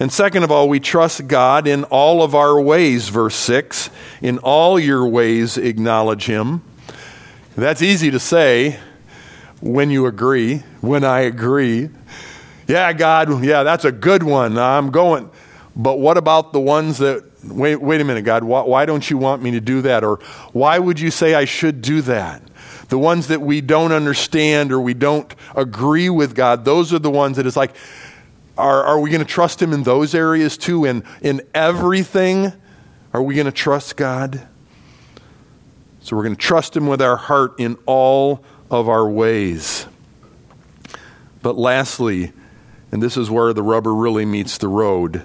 And 0.00 0.12
second 0.12 0.42
of 0.42 0.50
all, 0.50 0.68
we 0.68 0.80
trust 0.80 1.28
God 1.28 1.68
in 1.68 1.84
all 1.84 2.22
of 2.24 2.34
our 2.34 2.60
ways, 2.60 3.08
verse 3.08 3.36
6. 3.36 3.90
In 4.20 4.38
all 4.38 4.80
your 4.80 5.06
ways, 5.06 5.56
acknowledge 5.56 6.26
Him 6.26 6.62
that's 7.62 7.82
easy 7.82 8.10
to 8.10 8.18
say 8.18 8.78
when 9.60 9.90
you 9.90 10.06
agree, 10.06 10.58
when 10.80 11.04
I 11.04 11.20
agree. 11.20 11.88
Yeah, 12.66 12.92
God, 12.92 13.44
yeah, 13.44 13.62
that's 13.62 13.84
a 13.84 13.92
good 13.92 14.22
one. 14.22 14.58
I'm 14.58 14.90
going. 14.90 15.30
But 15.76 15.98
what 15.98 16.16
about 16.16 16.52
the 16.52 16.60
ones 16.60 16.98
that, 16.98 17.24
wait, 17.44 17.76
wait 17.76 18.00
a 18.00 18.04
minute, 18.04 18.22
God, 18.22 18.44
why, 18.44 18.62
why 18.62 18.86
don't 18.86 19.08
you 19.08 19.18
want 19.18 19.42
me 19.42 19.52
to 19.52 19.60
do 19.60 19.82
that? 19.82 20.04
Or 20.04 20.16
why 20.52 20.78
would 20.78 21.00
you 21.00 21.10
say 21.10 21.34
I 21.34 21.44
should 21.44 21.82
do 21.82 22.00
that? 22.02 22.42
The 22.88 22.98
ones 22.98 23.28
that 23.28 23.40
we 23.40 23.60
don't 23.60 23.92
understand 23.92 24.72
or 24.72 24.80
we 24.80 24.94
don't 24.94 25.34
agree 25.54 26.10
with 26.10 26.34
God, 26.34 26.64
those 26.64 26.92
are 26.92 26.98
the 26.98 27.10
ones 27.10 27.36
that 27.36 27.46
it's 27.46 27.56
like, 27.56 27.74
are, 28.56 28.84
are 28.84 29.00
we 29.00 29.10
going 29.10 29.22
to 29.22 29.26
trust 29.26 29.60
Him 29.60 29.72
in 29.72 29.82
those 29.82 30.14
areas 30.14 30.56
too? 30.56 30.84
And 30.84 31.02
in 31.22 31.42
everything, 31.54 32.52
are 33.12 33.22
we 33.22 33.34
going 33.34 33.46
to 33.46 33.52
trust 33.52 33.96
God? 33.96 34.46
So 36.04 36.16
we're 36.16 36.24
going 36.24 36.36
to 36.36 36.40
trust 36.40 36.76
Him 36.76 36.86
with 36.86 37.00
our 37.00 37.16
heart 37.16 37.54
in 37.58 37.78
all 37.86 38.44
of 38.70 38.90
our 38.90 39.08
ways. 39.08 39.86
But 41.40 41.56
lastly, 41.56 42.34
and 42.92 43.02
this 43.02 43.16
is 43.16 43.30
where 43.30 43.54
the 43.54 43.62
rubber 43.62 43.94
really 43.94 44.26
meets 44.26 44.58
the 44.58 44.68
road, 44.68 45.22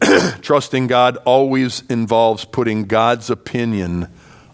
trusting 0.42 0.86
God 0.86 1.16
always 1.24 1.82
involves 1.90 2.44
putting 2.44 2.84
God's 2.84 3.30
opinion 3.30 4.06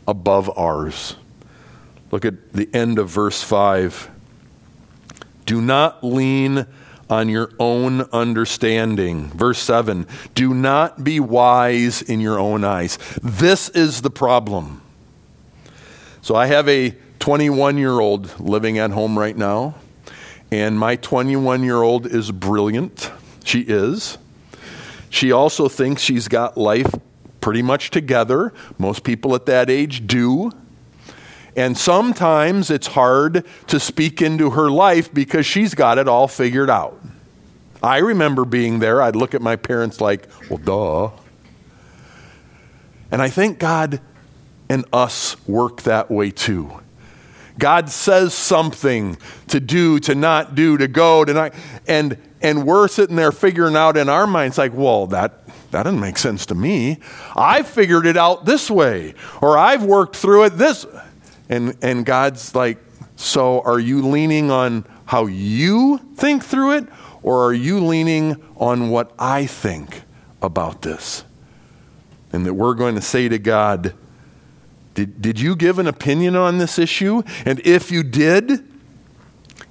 above 0.09 0.51
ours. 0.57 1.17
Look 2.11 2.25
at 2.25 2.55
the 2.55 2.71
end 2.73 2.99
of 2.99 3.11
verse 3.11 3.43
5. 3.43 4.11
Do 5.45 5.61
not 5.61 6.03
lean 6.03 6.65
on 7.11 7.29
your 7.29 7.51
own 7.59 8.01
understanding. 8.11 9.27
Verse 9.29 9.59
7 9.59 10.07
Do 10.35 10.55
not 10.55 11.05
be 11.05 11.21
wise 11.21 12.01
in 12.01 12.21
your 12.21 12.39
own 12.39 12.65
eyes. 12.65 12.97
This 13.23 13.69
is 13.69 14.01
the 14.01 14.11
problem. 14.11 14.81
So 16.23 16.35
I 16.35 16.47
have 16.47 16.69
a 16.69 16.95
21 17.19 17.79
year 17.79 17.99
old 17.99 18.39
living 18.41 18.79
at 18.79 18.91
home 18.91 19.19
right 19.19 19.37
now, 19.37 19.75
and 20.51 20.79
my 20.79 20.97
21 20.97 21.63
year 21.63 21.83
old 21.83 22.07
is 22.07 22.31
brilliant. 22.31 23.11
She 23.45 23.61
is. 23.61 24.19
She 25.09 25.33
also 25.33 25.69
thinks 25.69 26.03
she's 26.03 26.29
got 26.29 26.57
life 26.57 26.95
pretty 27.41 27.63
much 27.63 27.91
together. 27.91 28.53
Most 28.79 29.03
people 29.03 29.35
at 29.35 29.47
that 29.47 29.71
age 29.71 30.07
do. 30.07 30.53
And 31.57 31.77
sometimes 31.77 32.71
it's 32.71 32.87
hard 32.87 33.45
to 33.67 33.81
speak 33.81 34.23
into 34.23 34.51
her 34.51 34.71
life 34.71 35.13
because 35.13 35.45
she's 35.47 35.75
got 35.75 35.99
it 35.99 36.07
all 36.07 36.29
figured 36.29 36.71
out. 36.71 37.01
I 37.83 37.99
remember 37.99 38.45
being 38.45 38.79
there. 38.79 39.03
I'd 39.03 39.17
look 39.17 39.35
at 39.35 39.43
my 39.43 39.57
parents 39.57 40.01
like, 40.01 40.29
well, 40.49 40.59
duh. 40.59 41.23
And 43.11 43.21
I 43.21 43.29
think 43.29 43.59
God 43.59 44.01
and 44.71 44.87
us 44.93 45.37
work 45.47 45.83
that 45.83 46.11
way 46.11 46.31
too. 46.31 46.71
God 47.59 47.91
says 47.91 48.33
something 48.33 49.19
to 49.49 49.61
do, 49.61 49.99
to 50.01 50.15
not 50.15 50.55
do, 50.55 50.79
to 50.79 50.89
go, 50.89 51.27
to 51.27 51.35
not, 51.35 51.55
and 51.87 52.17
and 52.41 52.65
we're 52.65 52.89
sitting 52.89 53.17
there 53.17 53.33
figuring 53.33 53.77
out 53.77 53.99
in 53.99 54.09
our 54.09 54.27
minds 54.27 54.57
like, 54.57 54.73
well, 54.73 55.07
that 55.09 55.47
that 55.73 55.83
doesn't 55.83 56.01
make 56.01 56.17
sense 56.17 56.47
to 56.47 56.55
me. 56.55 57.01
I 57.37 57.63
figured 57.63 58.07
it 58.07 58.17
out 58.17 58.47
this 58.47 58.71
way, 58.71 59.15
or 59.43 59.59
I've 59.59 59.85
worked 59.85 60.17
through 60.17 60.45
it 60.45 60.51
this, 60.51 60.87
and 61.51 61.77
and 61.83 62.07
God's 62.07 62.55
like, 62.55 62.79
so 63.17 63.61
are 63.61 63.79
you 63.79 64.09
leaning 64.09 64.51
on 64.51 64.87
how 65.05 65.27
you 65.27 65.99
think 66.15 66.43
through 66.43 66.79
it, 66.79 66.87
or 67.23 67.45
are 67.45 67.53
you 67.53 67.85
leaning 67.85 68.43
on 68.57 68.89
what 68.89 69.13
I 69.19 69.45
think 69.45 70.05
about 70.43 70.83
this. 70.83 71.25
And 72.33 72.47
that 72.47 72.55
we're 72.55 72.75
going 72.75 72.95
to 72.95 73.01
say 73.01 73.29
to 73.29 73.39
God, 73.39 73.95
did, 75.01 75.23
did 75.23 75.41
you 75.41 75.57
give 75.57 75.79
an 75.79 75.87
opinion 75.87 76.37
on 76.37 76.59
this 76.59 76.79
issue? 76.79 77.23
And 77.47 77.59
if 77.65 77.91
you 77.91 78.03
did, 78.03 78.63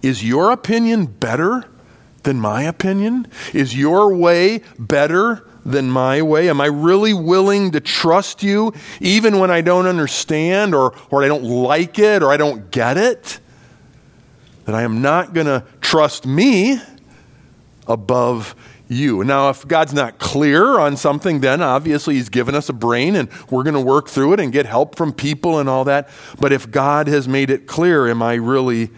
is 0.01 0.23
your 0.23 0.51
opinion 0.51 1.05
better 1.05 1.65
than 2.23 2.39
my 2.39 2.63
opinion? 2.63 3.27
Is 3.53 3.75
your 3.75 4.15
way 4.15 4.63
better 4.79 5.47
than 5.63 5.91
my 5.91 6.23
way? 6.23 6.49
Am 6.49 6.59
I 6.59 6.65
really 6.65 7.13
willing 7.13 7.71
to 7.71 7.79
trust 7.79 8.41
you 8.41 8.73
even 8.99 9.37
when 9.37 9.51
I 9.51 9.61
don't 9.61 9.85
understand 9.85 10.73
or, 10.73 10.95
or 11.11 11.23
I 11.23 11.27
don't 11.27 11.43
like 11.43 11.99
it 11.99 12.23
or 12.23 12.31
I 12.31 12.37
don't 12.37 12.71
get 12.71 12.97
it? 12.97 13.39
That 14.65 14.73
I 14.73 14.81
am 14.81 15.03
not 15.03 15.33
going 15.35 15.47
to 15.47 15.63
trust 15.79 16.25
me 16.25 16.81
above 17.87 18.55
you. 18.89 19.23
Now, 19.23 19.49
if 19.49 19.65
God's 19.67 19.93
not 19.93 20.19
clear 20.19 20.79
on 20.79 20.97
something, 20.97 21.39
then 21.39 21.61
obviously 21.61 22.15
He's 22.15 22.27
given 22.29 22.55
us 22.55 22.67
a 22.67 22.73
brain 22.73 23.15
and 23.15 23.29
we're 23.49 23.63
going 23.63 23.75
to 23.75 23.79
work 23.79 24.09
through 24.09 24.33
it 24.33 24.39
and 24.39 24.51
get 24.51 24.65
help 24.65 24.95
from 24.95 25.13
people 25.13 25.59
and 25.59 25.69
all 25.69 25.85
that. 25.85 26.09
But 26.39 26.51
if 26.51 26.69
God 26.69 27.07
has 27.07 27.27
made 27.27 27.49
it 27.49 27.67
clear, 27.67 28.07
am 28.07 28.21
I 28.21 28.33
really 28.33 28.89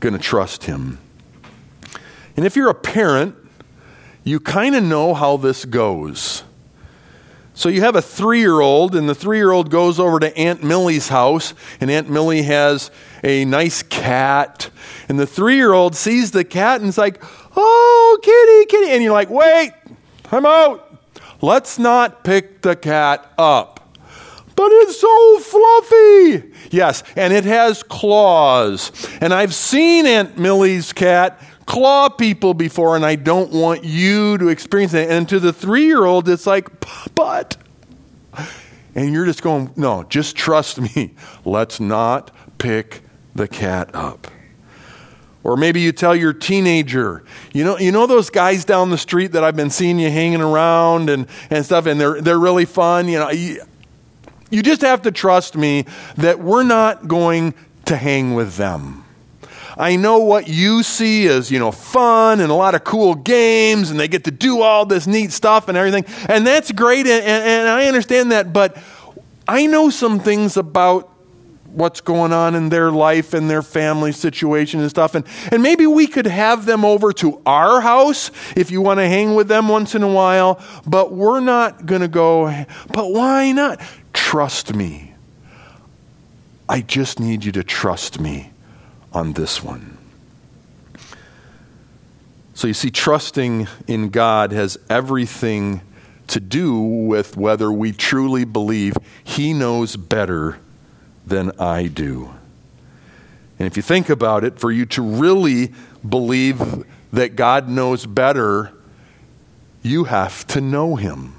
going 0.00 0.12
to 0.12 0.20
trust 0.20 0.64
Him? 0.64 0.98
And 2.36 2.46
if 2.46 2.54
you're 2.54 2.70
a 2.70 2.74
parent, 2.74 3.34
you 4.22 4.38
kind 4.38 4.76
of 4.76 4.84
know 4.84 5.14
how 5.14 5.38
this 5.38 5.64
goes. 5.64 6.44
So 7.58 7.68
you 7.68 7.80
have 7.80 7.96
a 7.96 8.02
three 8.02 8.38
year 8.38 8.60
old, 8.60 8.94
and 8.94 9.08
the 9.08 9.16
three 9.16 9.38
year 9.38 9.50
old 9.50 9.68
goes 9.68 9.98
over 9.98 10.20
to 10.20 10.38
Aunt 10.38 10.62
Millie's 10.62 11.08
house, 11.08 11.54
and 11.80 11.90
Aunt 11.90 12.08
Millie 12.08 12.42
has 12.42 12.92
a 13.24 13.44
nice 13.46 13.82
cat. 13.82 14.70
And 15.08 15.18
the 15.18 15.26
three 15.26 15.56
year 15.56 15.72
old 15.72 15.96
sees 15.96 16.30
the 16.30 16.44
cat 16.44 16.80
and 16.80 16.88
is 16.88 16.96
like, 16.96 17.20
Oh, 17.56 18.20
kitty, 18.22 18.66
kitty. 18.66 18.92
And 18.92 19.02
you're 19.02 19.12
like, 19.12 19.28
Wait, 19.28 19.72
I'm 20.30 20.46
out. 20.46 21.00
Let's 21.40 21.80
not 21.80 22.22
pick 22.22 22.62
the 22.62 22.76
cat 22.76 23.28
up. 23.36 23.92
But 24.54 24.68
it's 24.70 25.00
so 25.00 25.38
fluffy. 25.40 26.52
Yes, 26.70 27.02
and 27.16 27.32
it 27.32 27.44
has 27.44 27.82
claws. 27.82 28.92
And 29.20 29.34
I've 29.34 29.52
seen 29.52 30.06
Aunt 30.06 30.38
Millie's 30.38 30.92
cat 30.92 31.42
claw 31.68 32.08
people 32.08 32.54
before, 32.54 32.96
and 32.96 33.04
I 33.04 33.14
don't 33.14 33.52
want 33.52 33.84
you 33.84 34.38
to 34.38 34.48
experience 34.48 34.92
that. 34.92 35.10
And 35.10 35.28
to 35.28 35.38
the 35.38 35.52
three 35.52 35.84
year 35.84 36.04
old, 36.04 36.26
it's 36.28 36.46
like, 36.46 36.66
but. 37.14 37.58
And 38.94 39.12
you're 39.12 39.26
just 39.26 39.42
going, 39.42 39.70
no, 39.76 40.02
just 40.04 40.34
trust 40.34 40.80
me. 40.80 41.14
Let's 41.44 41.78
not 41.78 42.30
pick 42.56 43.02
the 43.34 43.46
cat 43.46 43.90
up. 43.94 44.28
Or 45.44 45.56
maybe 45.56 45.80
you 45.80 45.92
tell 45.92 46.16
your 46.16 46.32
teenager, 46.32 47.22
you 47.52 47.64
know, 47.64 47.78
you 47.78 47.92
know 47.92 48.06
those 48.06 48.30
guys 48.30 48.64
down 48.64 48.88
the 48.88 48.98
street 48.98 49.32
that 49.32 49.44
I've 49.44 49.56
been 49.56 49.70
seeing 49.70 49.98
you 49.98 50.10
hanging 50.10 50.40
around 50.40 51.10
and, 51.10 51.26
and 51.50 51.64
stuff, 51.64 51.84
and 51.86 52.00
they're, 52.00 52.20
they're 52.20 52.38
really 52.38 52.64
fun. 52.64 53.08
You 53.08 53.18
know, 53.18 53.30
you, 53.30 53.62
you 54.50 54.62
just 54.62 54.80
have 54.80 55.02
to 55.02 55.12
trust 55.12 55.54
me 55.54 55.84
that 56.16 56.40
we're 56.40 56.64
not 56.64 57.08
going 57.08 57.54
to 57.84 57.96
hang 57.96 58.34
with 58.34 58.56
them. 58.56 59.04
I 59.78 59.94
know 59.94 60.18
what 60.18 60.48
you 60.48 60.82
see 60.82 61.28
as, 61.28 61.52
you 61.52 61.60
know, 61.60 61.70
fun 61.70 62.40
and 62.40 62.50
a 62.50 62.54
lot 62.54 62.74
of 62.74 62.82
cool 62.82 63.14
games 63.14 63.92
and 63.92 64.00
they 64.00 64.08
get 64.08 64.24
to 64.24 64.32
do 64.32 64.60
all 64.60 64.84
this 64.84 65.06
neat 65.06 65.30
stuff 65.30 65.68
and 65.68 65.78
everything. 65.78 66.04
And 66.28 66.44
that's 66.44 66.72
great 66.72 67.06
and, 67.06 67.24
and, 67.24 67.44
and 67.44 67.68
I 67.68 67.86
understand 67.86 68.32
that, 68.32 68.52
but 68.52 68.76
I 69.46 69.66
know 69.66 69.88
some 69.88 70.18
things 70.18 70.56
about 70.56 71.08
what's 71.66 72.00
going 72.00 72.32
on 72.32 72.56
in 72.56 72.70
their 72.70 72.90
life 72.90 73.34
and 73.34 73.48
their 73.48 73.62
family 73.62 74.10
situation 74.10 74.80
and 74.80 74.90
stuff. 74.90 75.14
And, 75.14 75.24
and 75.52 75.62
maybe 75.62 75.86
we 75.86 76.08
could 76.08 76.26
have 76.26 76.66
them 76.66 76.84
over 76.84 77.12
to 77.12 77.40
our 77.46 77.80
house 77.80 78.32
if 78.56 78.72
you 78.72 78.80
want 78.80 78.98
to 78.98 79.06
hang 79.06 79.36
with 79.36 79.46
them 79.46 79.68
once 79.68 79.94
in 79.94 80.02
a 80.02 80.12
while, 80.12 80.60
but 80.86 81.12
we're 81.12 81.40
not 81.40 81.86
going 81.86 82.00
to 82.00 82.08
go, 82.08 82.64
but 82.92 83.12
why 83.12 83.52
not? 83.52 83.80
Trust 84.12 84.74
me. 84.74 85.14
I 86.68 86.80
just 86.80 87.20
need 87.20 87.44
you 87.44 87.52
to 87.52 87.62
trust 87.62 88.18
me 88.18 88.50
on 89.12 89.32
this 89.32 89.62
one. 89.62 89.98
So 92.54 92.66
you 92.66 92.74
see, 92.74 92.90
trusting 92.90 93.68
in 93.86 94.08
God 94.08 94.50
has 94.50 94.76
everything 94.90 95.80
to 96.26 96.40
do 96.40 96.80
with 96.80 97.36
whether 97.36 97.70
we 97.70 97.92
truly 97.92 98.44
believe 98.44 98.94
He 99.22 99.52
knows 99.52 99.96
better 99.96 100.58
than 101.26 101.52
I 101.60 101.86
do. 101.86 102.34
And 103.58 103.66
if 103.66 103.76
you 103.76 103.82
think 103.82 104.08
about 104.08 104.44
it, 104.44 104.58
for 104.58 104.70
you 104.70 104.86
to 104.86 105.02
really 105.02 105.72
believe 106.06 106.84
that 107.12 107.36
God 107.36 107.68
knows 107.68 108.06
better, 108.06 108.72
you 109.82 110.04
have 110.04 110.46
to 110.48 110.60
know 110.60 110.96
Him. 110.96 111.34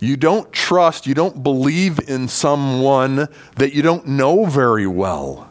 You 0.00 0.16
don't 0.16 0.52
trust, 0.52 1.06
you 1.06 1.14
don't 1.14 1.42
believe 1.42 1.98
in 2.08 2.28
someone 2.28 3.28
that 3.56 3.74
you 3.74 3.82
don't 3.82 4.06
know 4.06 4.44
very 4.44 4.86
well. 4.86 5.47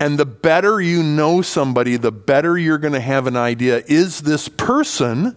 And 0.00 0.18
the 0.18 0.24
better 0.24 0.80
you 0.80 1.02
know 1.02 1.42
somebody, 1.42 1.98
the 1.98 2.10
better 2.10 2.56
you're 2.56 2.78
going 2.78 2.94
to 2.94 3.00
have 3.00 3.26
an 3.26 3.36
idea 3.36 3.82
is 3.86 4.22
this 4.22 4.48
person 4.48 5.36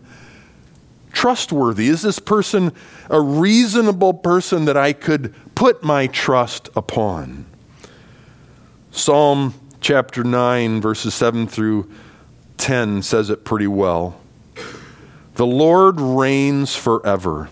trustworthy? 1.12 1.90
Is 1.90 2.02
this 2.02 2.18
person 2.18 2.72
a 3.10 3.20
reasonable 3.20 4.14
person 4.14 4.66
that 4.66 4.78
I 4.78 4.94
could 4.94 5.36
put 5.54 5.84
my 5.84 6.08
trust 6.08 6.70
upon? 6.78 7.46
Psalm 8.92 9.54
chapter 9.82 10.24
9, 10.24 10.80
verses 10.80 11.14
7 11.14 11.46
through 11.46 11.92
10 12.58 13.02
says 13.02 13.30
it 13.30 13.44
pretty 13.44 13.68
well. 13.68 14.18
The 15.36 15.46
Lord 15.46 16.00
reigns 16.00 16.74
forever. 16.74 17.50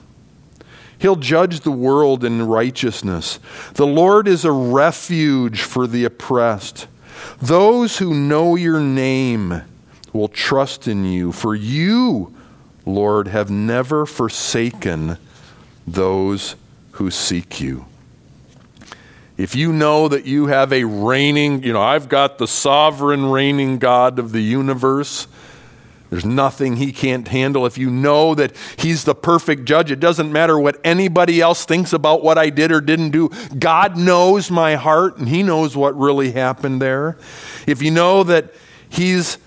He'll 0.97 1.15
judge 1.15 1.62
the 1.62 1.71
world 1.71 2.24
in 2.24 2.47
righteousness. 2.47 3.39
The 3.74 3.88
Lord 3.88 4.28
is 4.28 4.45
a 4.45 4.52
refuge 4.52 5.62
for 5.62 5.88
the 5.88 6.06
oppressed. 6.06 6.88
Those 7.42 7.98
who 7.98 8.14
know 8.14 8.56
your 8.56 8.80
name 8.80 9.64
will 10.14 10.28
trust 10.28 10.88
in 10.88 11.06
you, 11.06 11.32
for 11.32 11.56
you, 11.56 12.34
Lord, 12.86 13.28
have 13.28 13.50
never 13.50 14.06
forsaken 14.06 15.18
those 15.88 16.56
who 16.92 17.12
seek 17.12 17.62
you. 17.62 17.86
If 19.38 19.56
you 19.56 19.74
know 19.74 20.08
that 20.08 20.26
you 20.26 20.48
have 20.48 20.72
a 20.72 20.84
reigning, 20.84 21.64
you 21.64 21.74
know, 21.74 21.82
I've 21.82 22.10
got 22.10 22.38
the 22.38 22.48
sovereign 22.48 23.32
reigning 23.32 23.80
God 23.80 24.20
of 24.20 24.32
the 24.32 24.42
universe, 24.42 25.28
there's 26.12 26.26
nothing 26.26 26.76
he 26.76 26.91
can't 26.91 27.26
handle. 27.30 27.65
If 27.65 27.78
you 27.78 27.89
know 27.89 28.36
that 28.36 28.54
he's 28.78 29.06
the 29.06 29.15
perfect 29.15 29.63
judge, 29.63 29.91
it 29.91 30.02
doesn't 30.02 30.30
matter 30.30 30.60
what 30.60 30.78
anybody 30.84 31.39
else 31.39 31.63
thinks 31.63 31.93
about 31.93 32.21
what 32.21 32.38
I 32.38 32.50
did 32.50 32.69
or 32.69 32.82
didn't 32.82 33.12
do. 33.12 33.30
God 33.58 33.95
knows 33.95 34.52
my 34.52 34.76
heart 34.76 35.17
and 35.17 35.30
he 35.30 35.41
knows 35.41 35.78
what 35.78 35.97
really 35.97 36.34
happened 36.34 36.82
there. 36.82 37.17
If 37.65 37.82
you 37.82 37.91
know 37.91 38.24
that 38.24 38.54
he's 38.89 39.38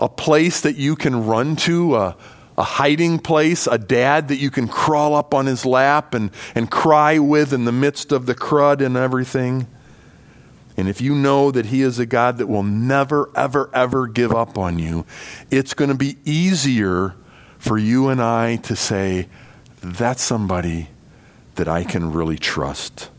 a 0.00 0.08
place 0.08 0.62
that 0.62 0.76
you 0.76 0.96
can 0.96 1.26
run 1.26 1.54
to, 1.56 1.96
a, 1.96 2.16
a 2.56 2.62
hiding 2.64 3.18
place, 3.18 3.66
a 3.66 3.76
dad 3.76 4.28
that 4.28 4.36
you 4.36 4.50
can 4.50 4.66
crawl 4.66 5.14
up 5.14 5.34
on 5.34 5.44
his 5.44 5.66
lap 5.66 6.14
and, 6.14 6.30
and 6.54 6.70
cry 6.70 7.18
with 7.18 7.52
in 7.52 7.66
the 7.66 7.72
midst 7.72 8.10
of 8.10 8.24
the 8.24 8.34
crud 8.34 8.80
and 8.80 8.96
everything. 8.96 9.66
And 10.76 10.88
if 10.88 11.00
you 11.00 11.14
know 11.14 11.50
that 11.50 11.66
He 11.66 11.82
is 11.82 11.98
a 11.98 12.06
God 12.06 12.38
that 12.38 12.46
will 12.46 12.62
never, 12.62 13.30
ever, 13.36 13.70
ever 13.72 14.06
give 14.06 14.32
up 14.32 14.58
on 14.58 14.78
you, 14.78 15.06
it's 15.50 15.74
going 15.74 15.90
to 15.90 15.96
be 15.96 16.16
easier 16.24 17.14
for 17.58 17.78
you 17.78 18.08
and 18.08 18.20
I 18.20 18.56
to 18.56 18.74
say, 18.74 19.28
that's 19.80 20.22
somebody 20.22 20.88
that 21.54 21.68
I 21.68 21.84
can 21.84 22.12
really 22.12 22.38
trust. 22.38 23.10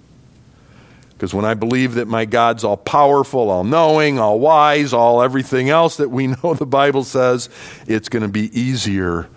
Because 1.12 1.34
when 1.34 1.46
I 1.46 1.54
believe 1.54 1.94
that 1.94 2.08
my 2.08 2.26
God's 2.26 2.65
all 2.65 2.76
powerful, 2.76 3.50
all 3.50 3.63
knowing, 3.63 4.20
all 4.20 4.39
wise, 4.39 4.91
all 4.91 5.22
everything 5.22 5.70
else 5.70 5.98
that 5.98 6.10
we 6.10 6.28
know 6.44 6.54
the 6.54 6.65
Bible 6.65 7.04
says, 7.04 7.50
it's 7.88 8.10
going 8.10 8.24
to 8.24 8.30
be 8.30 8.58
easier 8.60 9.30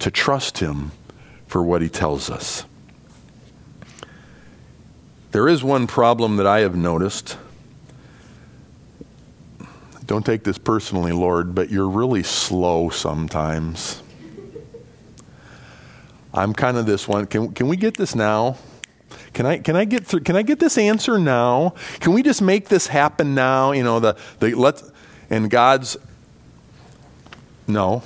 to 0.00 0.10
trust 0.10 0.58
Him 0.58 0.90
for 1.46 1.62
what 1.62 1.82
He 1.82 1.88
tells 1.88 2.30
us. 2.30 2.64
There 5.30 5.48
is 5.48 5.62
one 5.62 5.86
problem 5.86 6.38
that 6.38 6.46
I 6.46 6.60
have 6.60 6.74
noticed 6.74 7.36
don't 10.10 10.26
take 10.26 10.42
this 10.42 10.58
personally, 10.58 11.12
Lord, 11.12 11.54
but 11.54 11.70
you're 11.70 11.88
really 11.88 12.24
slow 12.24 12.90
sometimes. 12.90 14.02
I'm 16.34 16.52
kind 16.52 16.76
of 16.76 16.84
this 16.84 17.06
one. 17.06 17.26
Can, 17.26 17.52
can 17.52 17.68
we 17.68 17.76
get 17.76 17.96
this 17.96 18.16
now? 18.16 18.56
Can 19.34 19.46
I, 19.46 19.58
can 19.58 19.76
I 19.76 19.84
get 19.84 20.04
through, 20.04 20.22
can 20.22 20.34
I 20.34 20.42
get 20.42 20.58
this 20.58 20.78
answer 20.78 21.16
now? 21.16 21.74
Can 22.00 22.12
we 22.12 22.24
just 22.24 22.42
make 22.42 22.68
this 22.68 22.88
happen 22.88 23.36
now? 23.36 23.70
You 23.70 23.84
know, 23.84 24.00
the, 24.00 24.16
the 24.40 24.52
let 24.56 24.82
and 25.30 25.48
God's 25.48 25.96
no. 27.68 28.02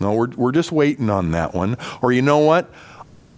No, 0.00 0.14
we're, 0.14 0.30
we're 0.30 0.50
just 0.50 0.72
waiting 0.72 1.08
on 1.08 1.30
that 1.30 1.54
one. 1.54 1.76
Or 2.02 2.10
you 2.10 2.22
know 2.22 2.38
what? 2.38 2.68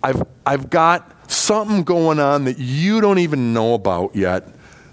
I've, 0.02 0.22
I've 0.46 0.70
got 0.70 1.30
something 1.30 1.82
going 1.82 2.18
on 2.18 2.46
that 2.46 2.58
you 2.58 3.02
don't 3.02 3.18
even 3.18 3.52
know 3.52 3.74
about 3.74 4.16
yet 4.16 4.48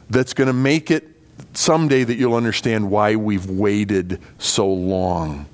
that's 0.10 0.34
going 0.34 0.48
to 0.48 0.54
make 0.54 0.92
it 0.92 1.08
someday 1.54 2.04
that 2.04 2.16
you'll 2.16 2.36
understand 2.36 2.90
why 2.90 3.16
we've 3.16 3.50
waited 3.50 4.20
so 4.38 4.68
long 4.68 5.46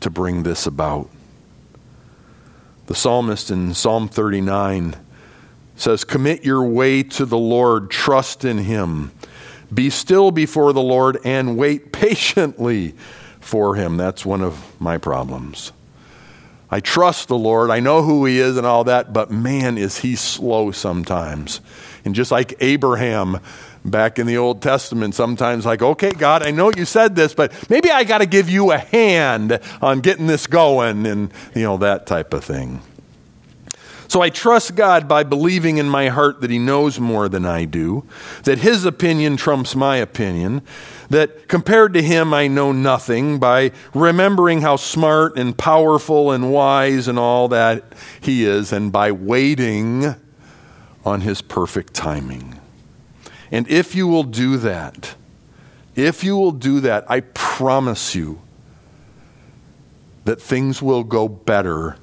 to 0.00 0.10
bring 0.10 0.42
this 0.42 0.66
about. 0.66 1.08
The 2.86 2.94
psalmist 2.94 3.50
in 3.50 3.74
Psalm 3.74 4.08
39 4.08 4.94
says, 5.76 6.04
Commit 6.04 6.44
your 6.44 6.64
way 6.64 7.02
to 7.02 7.24
the 7.24 7.38
Lord, 7.38 7.90
trust 7.90 8.44
in 8.44 8.58
him. 8.58 9.12
Be 9.72 9.90
still 9.90 10.30
before 10.30 10.72
the 10.72 10.82
Lord 10.82 11.18
and 11.24 11.56
wait 11.56 11.92
patiently 11.92 12.94
for 13.40 13.74
him. 13.74 13.96
That's 13.96 14.24
one 14.24 14.42
of 14.42 14.80
my 14.80 14.98
problems. 14.98 15.72
I 16.70 16.80
trust 16.80 17.28
the 17.28 17.38
Lord. 17.38 17.70
I 17.70 17.80
know 17.80 18.02
who 18.02 18.24
he 18.24 18.38
is 18.38 18.56
and 18.56 18.66
all 18.66 18.84
that, 18.84 19.12
but 19.12 19.30
man, 19.30 19.78
is 19.78 19.98
he 19.98 20.16
slow 20.16 20.72
sometimes. 20.72 21.60
And 22.04 22.14
just 22.14 22.30
like 22.30 22.54
Abraham 22.60 23.40
back 23.90 24.18
in 24.18 24.26
the 24.26 24.36
Old 24.36 24.62
Testament, 24.62 25.14
sometimes 25.14 25.64
like, 25.64 25.82
okay, 25.82 26.12
God, 26.12 26.42
I 26.42 26.50
know 26.50 26.70
you 26.76 26.84
said 26.84 27.14
this, 27.16 27.34
but 27.34 27.52
maybe 27.70 27.90
I 27.90 28.04
got 28.04 28.18
to 28.18 28.26
give 28.26 28.48
you 28.50 28.72
a 28.72 28.78
hand 28.78 29.58
on 29.80 30.00
getting 30.00 30.26
this 30.26 30.46
going 30.46 31.06
and, 31.06 31.32
you 31.54 31.62
know, 31.62 31.76
that 31.78 32.06
type 32.06 32.34
of 32.34 32.44
thing. 32.44 32.80
So 34.08 34.22
I 34.22 34.30
trust 34.30 34.76
God 34.76 35.08
by 35.08 35.24
believing 35.24 35.78
in 35.78 35.88
my 35.88 36.08
heart 36.08 36.40
that 36.40 36.50
He 36.50 36.60
knows 36.60 37.00
more 37.00 37.28
than 37.28 37.44
I 37.44 37.64
do, 37.64 38.04
that 38.44 38.58
His 38.58 38.84
opinion 38.84 39.36
trumps 39.36 39.74
my 39.74 39.96
opinion, 39.96 40.62
that 41.10 41.48
compared 41.48 41.92
to 41.94 42.02
Him 42.02 42.32
I 42.32 42.46
know 42.46 42.70
nothing, 42.70 43.40
by 43.40 43.72
remembering 43.94 44.60
how 44.60 44.76
smart 44.76 45.36
and 45.36 45.58
powerful 45.58 46.30
and 46.30 46.52
wise 46.52 47.08
and 47.08 47.18
all 47.18 47.48
that 47.48 47.84
He 48.20 48.44
is, 48.44 48.72
and 48.72 48.92
by 48.92 49.10
waiting 49.10 50.14
on 51.04 51.22
His 51.22 51.42
perfect 51.42 51.92
timing. 51.92 52.60
And 53.50 53.68
if 53.68 53.94
you 53.94 54.08
will 54.08 54.24
do 54.24 54.56
that, 54.58 55.14
if 55.94 56.22
you 56.24 56.36
will 56.36 56.52
do 56.52 56.80
that, 56.80 57.10
I 57.10 57.20
promise 57.20 58.14
you 58.14 58.40
that 60.24 60.40
things 60.40 60.82
will 60.82 61.04
go 61.04 61.28
better 61.28 61.96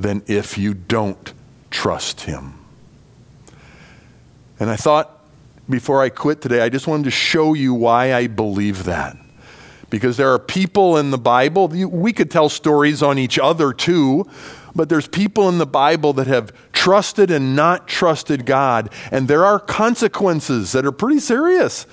than 0.00 0.22
if 0.26 0.58
you 0.58 0.74
don't 0.74 1.32
trust 1.70 2.22
Him. 2.22 2.54
And 4.58 4.70
I 4.70 4.76
thought 4.76 5.16
before 5.68 6.02
I 6.02 6.08
quit 6.08 6.40
today, 6.40 6.60
I 6.60 6.68
just 6.68 6.86
wanted 6.86 7.04
to 7.04 7.10
show 7.10 7.54
you 7.54 7.74
why 7.74 8.14
I 8.14 8.26
believe 8.26 8.84
that. 8.84 9.16
Because 9.90 10.16
there 10.16 10.32
are 10.32 10.38
people 10.38 10.96
in 10.96 11.10
the 11.10 11.18
Bible, 11.18 11.68
we 11.68 12.12
could 12.12 12.30
tell 12.30 12.48
stories 12.48 13.02
on 13.02 13.18
each 13.18 13.38
other 13.38 13.72
too, 13.72 14.26
but 14.74 14.88
there's 14.88 15.06
people 15.06 15.48
in 15.48 15.58
the 15.58 15.66
Bible 15.66 16.12
that 16.14 16.26
have 16.26 16.52
trusted 16.86 17.32
and 17.32 17.56
not 17.56 17.88
trusted 17.88 18.46
God, 18.46 18.92
and 19.10 19.26
there 19.26 19.44
are 19.44 19.58
consequences 19.58 20.70
that 20.70 20.86
are 20.86 20.92
pretty 20.92 21.18
serious 21.18 21.84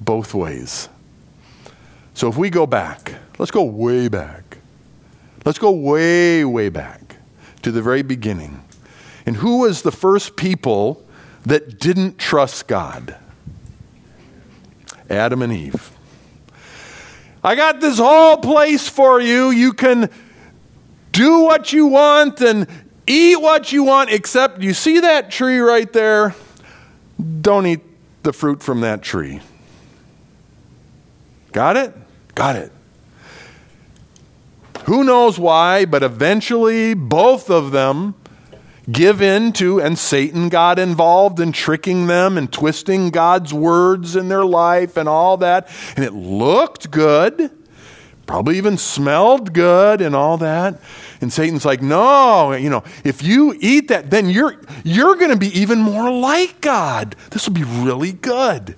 both 0.00 0.34
ways. 0.34 0.88
So 2.14 2.28
if 2.28 2.36
we 2.36 2.48
go 2.48 2.64
back, 2.64 3.14
let's 3.40 3.50
go 3.50 3.64
way 3.64 4.06
back. 4.06 4.58
Let's 5.44 5.58
go 5.58 5.72
way, 5.72 6.44
way 6.44 6.68
back 6.68 7.16
to 7.62 7.72
the 7.72 7.82
very 7.82 8.02
beginning. 8.02 8.62
And 9.26 9.34
who 9.34 9.62
was 9.62 9.82
the 9.82 9.90
first 9.90 10.36
people 10.36 11.04
that 11.44 11.80
didn't 11.80 12.16
trust 12.16 12.68
God? 12.68 13.16
Adam 15.10 15.42
and 15.42 15.52
Eve. 15.52 15.90
I 17.42 17.56
got 17.56 17.80
this 17.80 17.98
whole 17.98 18.36
place 18.36 18.88
for 18.88 19.20
you. 19.20 19.50
You 19.50 19.72
can 19.72 20.08
do 21.10 21.40
what 21.40 21.72
you 21.72 21.86
want 21.86 22.40
and 22.40 22.68
eat 23.06 23.40
what 23.40 23.72
you 23.72 23.84
want, 23.84 24.10
except 24.10 24.62
you 24.62 24.74
see 24.74 25.00
that 25.00 25.30
tree 25.30 25.58
right 25.58 25.92
there? 25.92 26.34
Don't 27.40 27.66
eat 27.66 27.80
the 28.22 28.32
fruit 28.32 28.62
from 28.62 28.80
that 28.80 29.02
tree. 29.02 29.40
Got 31.52 31.76
it? 31.76 31.94
Got 32.34 32.56
it. 32.56 32.72
Who 34.84 35.04
knows 35.04 35.38
why, 35.38 35.84
but 35.84 36.02
eventually 36.02 36.94
both 36.94 37.50
of 37.50 37.72
them 37.72 38.14
give 38.90 39.20
in 39.20 39.52
to, 39.54 39.80
and 39.80 39.98
Satan 39.98 40.48
got 40.48 40.78
involved 40.78 41.40
in 41.40 41.50
tricking 41.50 42.06
them 42.06 42.38
and 42.38 42.52
twisting 42.52 43.10
God's 43.10 43.52
words 43.52 44.14
in 44.14 44.28
their 44.28 44.44
life 44.44 44.96
and 44.96 45.08
all 45.08 45.38
that. 45.38 45.68
And 45.96 46.04
it 46.04 46.12
looked 46.12 46.90
good, 46.90 47.50
probably 48.26 48.58
even 48.58 48.76
smelled 48.76 49.52
good 49.52 50.00
and 50.00 50.14
all 50.14 50.36
that. 50.38 50.80
And 51.20 51.32
Satan's 51.32 51.64
like, 51.64 51.80
no, 51.80 52.52
you 52.52 52.68
know, 52.68 52.82
if 53.04 53.22
you 53.22 53.56
eat 53.60 53.88
that, 53.88 54.10
then 54.10 54.28
you're, 54.28 54.60
you're 54.84 55.14
going 55.14 55.30
to 55.30 55.36
be 55.36 55.48
even 55.58 55.78
more 55.78 56.10
like 56.10 56.60
God. 56.60 57.14
This 57.30 57.46
will 57.46 57.54
be 57.54 57.64
really 57.64 58.12
good. 58.12 58.76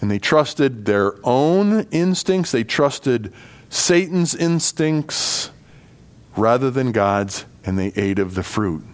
And 0.00 0.10
they 0.10 0.18
trusted 0.18 0.84
their 0.84 1.14
own 1.24 1.86
instincts, 1.90 2.52
they 2.52 2.64
trusted 2.64 3.32
Satan's 3.70 4.34
instincts 4.34 5.50
rather 6.36 6.70
than 6.70 6.92
God's 6.92 7.44
and 7.64 7.78
they 7.78 7.92
ate 7.96 8.18
of 8.18 8.34
the 8.34 8.42
fruit. 8.42 8.84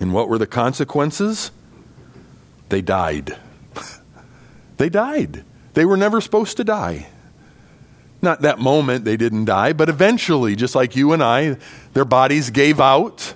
And 0.00 0.12
what 0.12 0.28
were 0.28 0.38
the 0.38 0.46
consequences? 0.46 1.52
They 2.68 2.82
died. 2.82 3.36
they 4.78 4.88
died. 4.88 5.44
They 5.74 5.84
were 5.84 5.96
never 5.96 6.20
supposed 6.20 6.56
to 6.56 6.64
die. 6.64 7.08
Not 8.22 8.42
that 8.42 8.58
moment 8.58 9.04
they 9.04 9.16
didn't 9.16 9.46
die, 9.46 9.72
but 9.72 9.88
eventually, 9.88 10.54
just 10.54 10.74
like 10.74 10.94
you 10.94 11.12
and 11.12 11.22
I, 11.22 11.56
their 11.94 12.04
bodies 12.04 12.50
gave 12.50 12.80
out. 12.80 13.34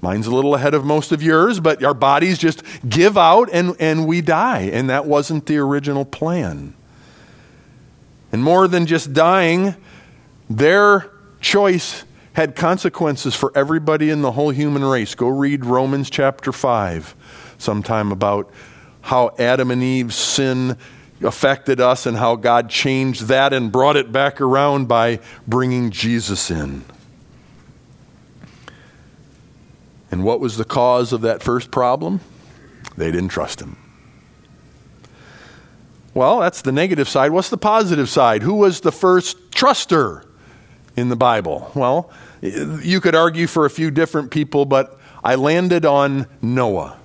Mine's 0.00 0.26
a 0.26 0.34
little 0.34 0.54
ahead 0.54 0.74
of 0.74 0.84
most 0.84 1.12
of 1.12 1.22
yours, 1.22 1.60
but 1.60 1.82
our 1.82 1.94
bodies 1.94 2.38
just 2.38 2.62
give 2.86 3.16
out 3.16 3.48
and, 3.52 3.74
and 3.80 4.06
we 4.06 4.20
die. 4.20 4.62
And 4.62 4.90
that 4.90 5.06
wasn't 5.06 5.46
the 5.46 5.58
original 5.58 6.04
plan. 6.04 6.74
And 8.32 8.42
more 8.42 8.68
than 8.68 8.86
just 8.86 9.12
dying, 9.12 9.74
their 10.50 11.10
choice 11.40 12.04
had 12.34 12.56
consequences 12.56 13.34
for 13.34 13.52
everybody 13.54 14.10
in 14.10 14.22
the 14.22 14.32
whole 14.32 14.50
human 14.50 14.84
race. 14.84 15.14
Go 15.14 15.28
read 15.28 15.64
Romans 15.64 16.10
chapter 16.10 16.52
5 16.52 17.14
sometime 17.58 18.10
about 18.10 18.50
how 19.02 19.34
Adam 19.38 19.70
and 19.70 19.82
Eve's 19.82 20.16
sin 20.16 20.76
affected 21.24 21.80
us 21.80 22.06
and 22.06 22.16
how 22.16 22.36
God 22.36 22.70
changed 22.70 23.22
that 23.22 23.52
and 23.52 23.72
brought 23.72 23.96
it 23.96 24.12
back 24.12 24.40
around 24.40 24.86
by 24.86 25.20
bringing 25.46 25.90
Jesus 25.90 26.50
in. 26.50 26.84
And 30.10 30.22
what 30.22 30.38
was 30.38 30.56
the 30.56 30.64
cause 30.64 31.12
of 31.12 31.22
that 31.22 31.42
first 31.42 31.70
problem? 31.70 32.20
They 32.96 33.10
didn't 33.10 33.30
trust 33.30 33.60
him. 33.60 33.76
Well, 36.14 36.38
that's 36.38 36.62
the 36.62 36.70
negative 36.70 37.08
side. 37.08 37.32
What's 37.32 37.50
the 37.50 37.58
positive 37.58 38.08
side? 38.08 38.42
Who 38.42 38.54
was 38.54 38.80
the 38.80 38.92
first 38.92 39.50
truster 39.50 40.24
in 40.96 41.08
the 41.08 41.16
Bible? 41.16 41.72
Well, 41.74 42.10
you 42.40 43.00
could 43.00 43.16
argue 43.16 43.48
for 43.48 43.64
a 43.64 43.70
few 43.70 43.90
different 43.90 44.30
people, 44.30 44.64
but 44.64 45.00
I 45.24 45.34
landed 45.34 45.84
on 45.84 46.26
Noah. 46.40 46.96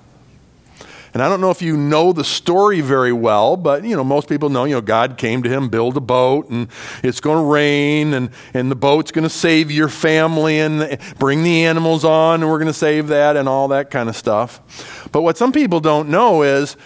And 1.12 1.22
I 1.22 1.28
don't 1.28 1.40
know 1.40 1.50
if 1.50 1.60
you 1.60 1.76
know 1.76 2.12
the 2.12 2.24
story 2.24 2.80
very 2.80 3.12
well, 3.12 3.56
but 3.56 3.84
you 3.84 3.96
know, 3.96 4.04
most 4.04 4.28
people 4.28 4.48
know, 4.48 4.64
you 4.64 4.74
know, 4.74 4.80
God 4.80 5.18
came 5.18 5.42
to 5.42 5.48
him, 5.48 5.68
build 5.68 5.96
a 5.96 6.00
boat, 6.00 6.48
and 6.50 6.68
it's 7.02 7.20
going 7.20 7.38
to 7.38 7.50
rain, 7.50 8.14
and, 8.14 8.30
and 8.54 8.70
the 8.70 8.76
boat's 8.76 9.10
going 9.10 9.24
to 9.24 9.28
save 9.28 9.70
your 9.70 9.88
family 9.88 10.60
and 10.60 10.98
bring 11.18 11.42
the 11.42 11.64
animals 11.64 12.04
on, 12.04 12.42
and 12.42 12.50
we're 12.50 12.58
going 12.58 12.66
to 12.68 12.72
save 12.72 13.08
that 13.08 13.36
and 13.36 13.48
all 13.48 13.68
that 13.68 13.90
kind 13.90 14.08
of 14.08 14.16
stuff. 14.16 15.08
But 15.10 15.22
what 15.22 15.36
some 15.36 15.52
people 15.52 15.80
don't 15.80 16.08
know 16.08 16.42
is 16.42 16.76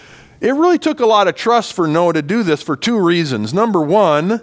it 0.41 0.53
really 0.53 0.79
took 0.79 0.99
a 0.99 1.05
lot 1.05 1.27
of 1.27 1.35
trust 1.35 1.73
for 1.73 1.87
Noah 1.87 2.13
to 2.13 2.21
do 2.21 2.43
this 2.43 2.61
for 2.61 2.75
two 2.75 2.99
reasons. 2.99 3.53
Number 3.53 3.81
one, 3.81 4.41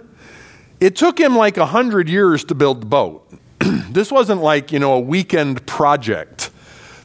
it 0.79 0.95
took 0.95 1.19
him 1.19 1.35
like 1.35 1.57
a 1.57 1.67
hundred 1.67 2.09
years 2.09 2.43
to 2.45 2.55
build 2.55 2.81
the 2.81 2.85
boat. 2.85 3.29
this 3.59 4.11
wasn't 4.11 4.41
like, 4.41 4.71
you 4.71 4.79
know, 4.79 4.93
a 4.93 4.99
weekend 4.99 5.65
project. 5.65 6.51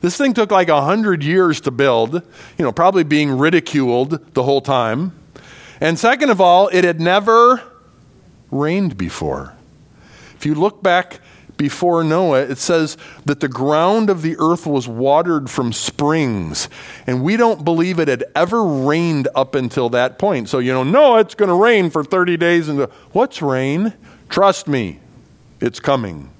This 0.00 0.16
thing 0.16 0.34
took 0.34 0.50
like 0.50 0.68
a 0.68 0.82
hundred 0.82 1.22
years 1.22 1.60
to 1.62 1.70
build, 1.70 2.14
you 2.14 2.64
know, 2.64 2.72
probably 2.72 3.04
being 3.04 3.36
ridiculed 3.36 4.34
the 4.34 4.42
whole 4.42 4.60
time. 4.60 5.12
And 5.80 5.98
second 5.98 6.30
of 6.30 6.40
all, 6.40 6.68
it 6.68 6.84
had 6.84 7.00
never 7.00 7.62
rained 8.50 8.96
before. 8.96 9.54
If 10.36 10.46
you 10.46 10.54
look 10.54 10.82
back 10.82 11.20
before 11.56 12.04
Noah, 12.04 12.42
it 12.42 12.58
says 12.58 12.96
that 13.24 13.40
the 13.40 13.48
ground 13.48 14.08
of 14.10 14.22
the 14.22 14.36
earth 14.38 14.66
was 14.66 14.86
watered 14.86 15.50
from 15.50 15.72
springs. 15.72 16.68
And 17.06 17.22
we 17.24 17.36
don't 17.36 17.64
believe 17.64 17.98
it 17.98 18.06
had 18.06 18.24
ever 18.36 18.62
rained 18.62 19.26
up 19.34 19.56
until 19.56 19.88
that 19.90 20.18
point. 20.18 20.48
So, 20.48 20.60
you 20.60 20.72
know, 20.72 20.84
no, 20.84 21.16
it's 21.16 21.34
going 21.34 21.48
to 21.48 21.56
rain 21.56 21.90
for 21.90 22.04
30 22.04 22.36
days. 22.36 22.68
And 22.68 22.82
what's 23.10 23.42
rain? 23.42 23.94
Trust 24.28 24.68
me, 24.68 25.00
it's 25.60 25.80
coming. 25.80 26.30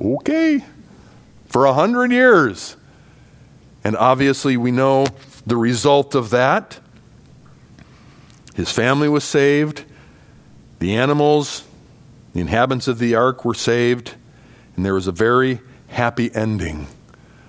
Okay 0.00 0.64
for 1.48 1.64
a 1.64 1.72
hundred 1.72 2.12
years. 2.12 2.76
And 3.84 3.96
obviously, 3.96 4.56
we 4.56 4.70
know 4.70 5.06
the 5.46 5.56
result 5.56 6.14
of 6.14 6.30
that. 6.30 6.80
His 8.54 8.72
family 8.72 9.08
was 9.08 9.22
saved, 9.22 9.84
the 10.78 10.96
animals, 10.96 11.62
the 12.32 12.40
inhabitants 12.40 12.88
of 12.88 12.98
the 12.98 13.14
ark 13.14 13.44
were 13.44 13.54
saved, 13.54 14.14
and 14.74 14.84
there 14.84 14.94
was 14.94 15.06
a 15.06 15.12
very 15.12 15.60
happy 15.88 16.34
ending 16.34 16.86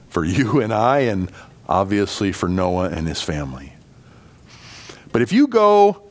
for 0.10 0.24
you 0.26 0.62
and 0.62 0.74
I, 0.74 1.00
and 1.00 1.32
obviously 1.68 2.32
for 2.32 2.48
Noah 2.48 2.90
and 2.90 3.08
his 3.08 3.22
family. 3.22 3.74
But 5.12 5.22
if 5.22 5.32
you 5.32 5.48
go 5.48 6.10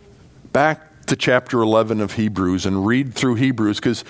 back 0.52 1.06
to 1.06 1.16
chapter 1.16 1.60
11 1.60 2.00
of 2.00 2.12
Hebrews 2.12 2.66
and 2.66 2.86
read 2.86 3.14
through 3.14 3.36
Hebrews, 3.36 3.78
because 3.78 4.04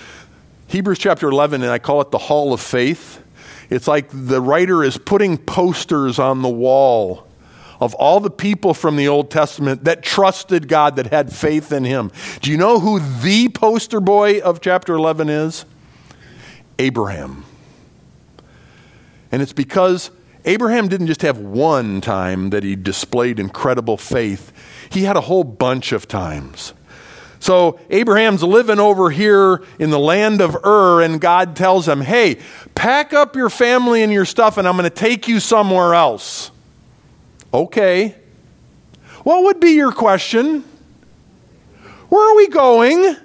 Hebrews 0.67 0.99
chapter 0.99 1.29
11, 1.29 1.61
and 1.61 1.71
I 1.71 1.79
call 1.79 2.01
it 2.01 2.11
the 2.11 2.17
Hall 2.17 2.53
of 2.53 2.59
Faith. 2.59 3.23
It's 3.69 3.87
like 3.87 4.09
the 4.11 4.41
writer 4.41 4.83
is 4.83 4.97
putting 4.97 5.37
posters 5.37 6.19
on 6.19 6.41
the 6.41 6.49
wall 6.49 7.27
of 7.79 7.93
all 7.95 8.19
the 8.19 8.31
people 8.31 8.73
from 8.73 8.95
the 8.95 9.07
Old 9.07 9.29
Testament 9.29 9.83
that 9.83 10.03
trusted 10.03 10.67
God, 10.67 10.95
that 10.95 11.07
had 11.07 11.31
faith 11.31 11.71
in 11.71 11.83
Him. 11.83 12.11
Do 12.41 12.51
you 12.51 12.57
know 12.57 12.79
who 12.79 12.99
the 12.99 13.49
poster 13.49 13.99
boy 13.99 14.39
of 14.39 14.61
chapter 14.61 14.95
11 14.95 15.29
is? 15.29 15.65
Abraham. 16.79 17.45
And 19.31 19.41
it's 19.41 19.53
because 19.53 20.11
Abraham 20.45 20.87
didn't 20.87 21.07
just 21.07 21.21
have 21.21 21.37
one 21.37 22.01
time 22.01 22.51
that 22.51 22.63
he 22.63 22.75
displayed 22.75 23.39
incredible 23.39 23.97
faith, 23.97 24.53
he 24.89 25.03
had 25.03 25.17
a 25.17 25.21
whole 25.21 25.43
bunch 25.43 25.91
of 25.91 26.07
times. 26.07 26.73
So 27.39 27.79
Abraham's 27.89 28.43
living 28.43 28.79
over 28.79 29.09
here 29.09 29.63
in 29.79 29.89
the 29.89 29.99
land 29.99 30.41
of 30.41 30.55
Ur, 30.65 31.01
and 31.01 31.21
God 31.21 31.55
tells 31.55 31.87
him, 31.87 32.01
Hey, 32.01 32.39
pack 32.75 33.13
up 33.13 33.35
your 33.35 33.49
family 33.49 34.03
and 34.03 34.11
your 34.11 34.25
stuff, 34.25 34.57
and 34.57 34.67
I'm 34.67 34.75
going 34.75 34.89
to 34.89 34.95
take 34.95 35.27
you 35.27 35.39
somewhere 35.39 35.93
else. 35.93 36.51
Okay. 37.53 38.15
What 39.23 39.43
would 39.43 39.59
be 39.59 39.71
your 39.71 39.91
question? 39.91 40.63
Where 42.09 42.31
are 42.31 42.35
we 42.35 42.47
going? 42.47 43.17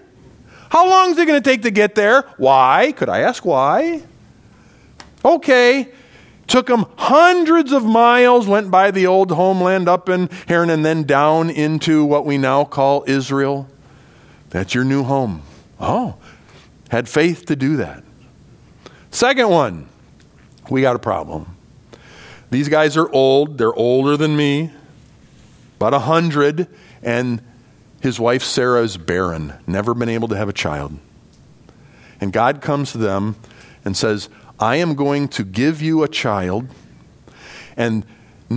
How 0.69 0.89
long 0.89 1.11
is 1.11 1.19
it 1.19 1.27
going 1.27 1.41
to 1.43 1.51
take 1.51 1.63
to 1.63 1.71
get 1.71 1.95
there? 1.95 2.23
Why? 2.37 2.93
Could 2.97 3.09
I 3.09 3.21
ask 3.21 3.45
why? 3.45 4.03
Okay. 5.25 5.89
Took 6.47 6.67
them 6.67 6.87
hundreds 6.97 7.73
of 7.73 7.85
miles, 7.85 8.47
went 8.47 8.71
by 8.71 8.91
the 8.91 9.07
old 9.07 9.31
homeland 9.31 9.89
up 9.89 10.09
in 10.09 10.29
Haran, 10.49 10.71
and 10.71 10.85
then 10.85 11.05
down 11.05 11.51
into 11.51 12.05
what 12.05 12.27
we 12.27 12.37
now 12.37 12.65
call 12.65 13.05
Israel. 13.07 13.69
That's 14.53 14.75
your 14.75 14.85
new 14.85 15.03
home. 15.03 15.43
Oh, 15.81 16.17
had 16.91 17.09
faith 17.09 17.47
to 17.47 17.57
do 17.57 17.79
that. 17.79 18.05
Second 19.11 19.49
one, 19.49 19.89
we 20.69 20.83
got 20.83 20.95
a 20.95 20.99
problem. 20.99 21.57
These 22.51 22.69
guys 22.69 22.99
are 22.99 23.11
old. 23.11 23.57
They're 23.57 23.75
older 23.75 24.19
than 24.19 24.37
me, 24.37 24.71
about 25.77 25.95
a 25.95 26.01
hundred, 26.01 26.69
and 27.03 27.41
his 28.03 28.21
wife 28.21 28.43
Sarah 28.43 28.83
is 28.83 28.99
barren, 28.99 29.55
never 29.67 29.95
been 29.95 30.11
able 30.11 30.29
to 30.29 30.37
have 30.37 30.51
a 30.51 30.53
child. 30.53 30.99
And 32.21 32.31
God 32.31 32.61
comes 32.61 32.93
to 32.93 32.99
them 32.99 33.37
and 33.87 33.97
says, 33.97 34.29
I 34.61 34.77
am 34.77 34.95
going 34.95 35.29
to 35.29 35.45
give 35.45 35.81
you 35.81 36.03
a 36.03 36.09
child, 36.09 36.69
and 37.75 38.05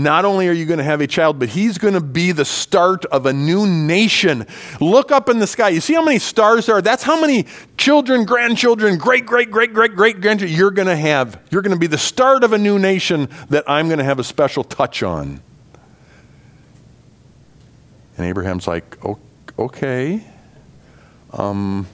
not 0.04 0.26
only 0.26 0.48
are 0.48 0.54
you 0.54 0.66
going 0.66 0.80
to 0.80 0.84
have 0.84 1.02
a 1.02 1.08
child, 1.08 1.40
but 1.40 1.50
he's 1.50 1.78
going 1.78 1.94
to 1.94 2.02
be 2.02 2.32
the 2.32 2.46
start 2.46 3.06
of 3.06 3.26
a 3.26 3.34
new 3.34 3.68
nation. 3.68 4.46
Look 4.82 5.12
up 5.12 5.30
in 5.30 5.40
the 5.40 5.48
sky. 5.48 5.70
You 5.70 5.80
see 5.80 5.94
how 5.94 6.04
many 6.04 6.20
stars 6.20 6.66
there 6.66 6.76
are? 6.76 6.82
That's 6.82 7.04
how 7.04 7.22
many 7.22 7.46
children, 7.78 8.26
grandchildren, 8.26 8.98
great, 8.98 9.26
great, 9.26 9.52
great, 9.52 9.74
great, 9.74 9.96
great 9.96 10.22
grandchildren 10.22 10.58
you're 10.58 10.72
going 10.72 10.88
to 10.88 10.96
have. 10.96 11.42
You're 11.52 11.62
going 11.62 11.76
to 11.76 11.80
be 11.80 11.88
the 11.88 11.98
start 11.98 12.44
of 12.44 12.52
a 12.54 12.58
new 12.58 12.80
nation 12.80 13.30
that 13.50 13.64
I'm 13.68 13.88
going 13.88 14.00
to 14.00 14.04
have 14.04 14.20
a 14.20 14.24
special 14.24 14.64
touch 14.64 15.04
on. 15.04 15.42
And 18.18 18.26
Abraham's 18.26 18.68
like, 18.68 18.98
okay. 19.60 20.24
Um, 21.32 21.88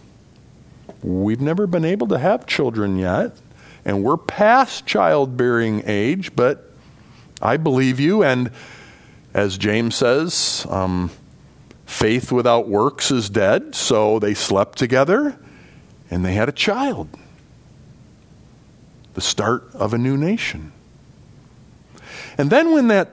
we've 1.03 1.41
never 1.41 1.67
been 1.67 1.85
able 1.85 2.07
to 2.07 2.19
have 2.19 2.45
children 2.45 2.97
yet, 2.97 3.35
and 3.83 4.03
we're 4.03 4.17
past 4.17 4.85
childbearing 4.85 5.83
age, 5.85 6.35
but 6.35 6.70
I 7.41 7.57
believe 7.57 7.99
you. 7.99 8.23
And 8.23 8.51
as 9.33 9.57
James 9.57 9.95
says, 9.95 10.65
um, 10.69 11.09
faith 11.85 12.31
without 12.31 12.67
works 12.67 13.11
is 13.11 13.29
dead. 13.29 13.75
So 13.75 14.19
they 14.19 14.33
slept 14.33 14.77
together 14.77 15.37
and 16.09 16.25
they 16.25 16.33
had 16.33 16.49
a 16.49 16.53
child. 16.53 17.09
The 19.13 19.21
start 19.21 19.63
of 19.73 19.93
a 19.93 19.97
new 19.97 20.17
nation. 20.17 20.71
And 22.37 22.49
then 22.49 22.71
when 22.71 22.87
that 22.87 23.11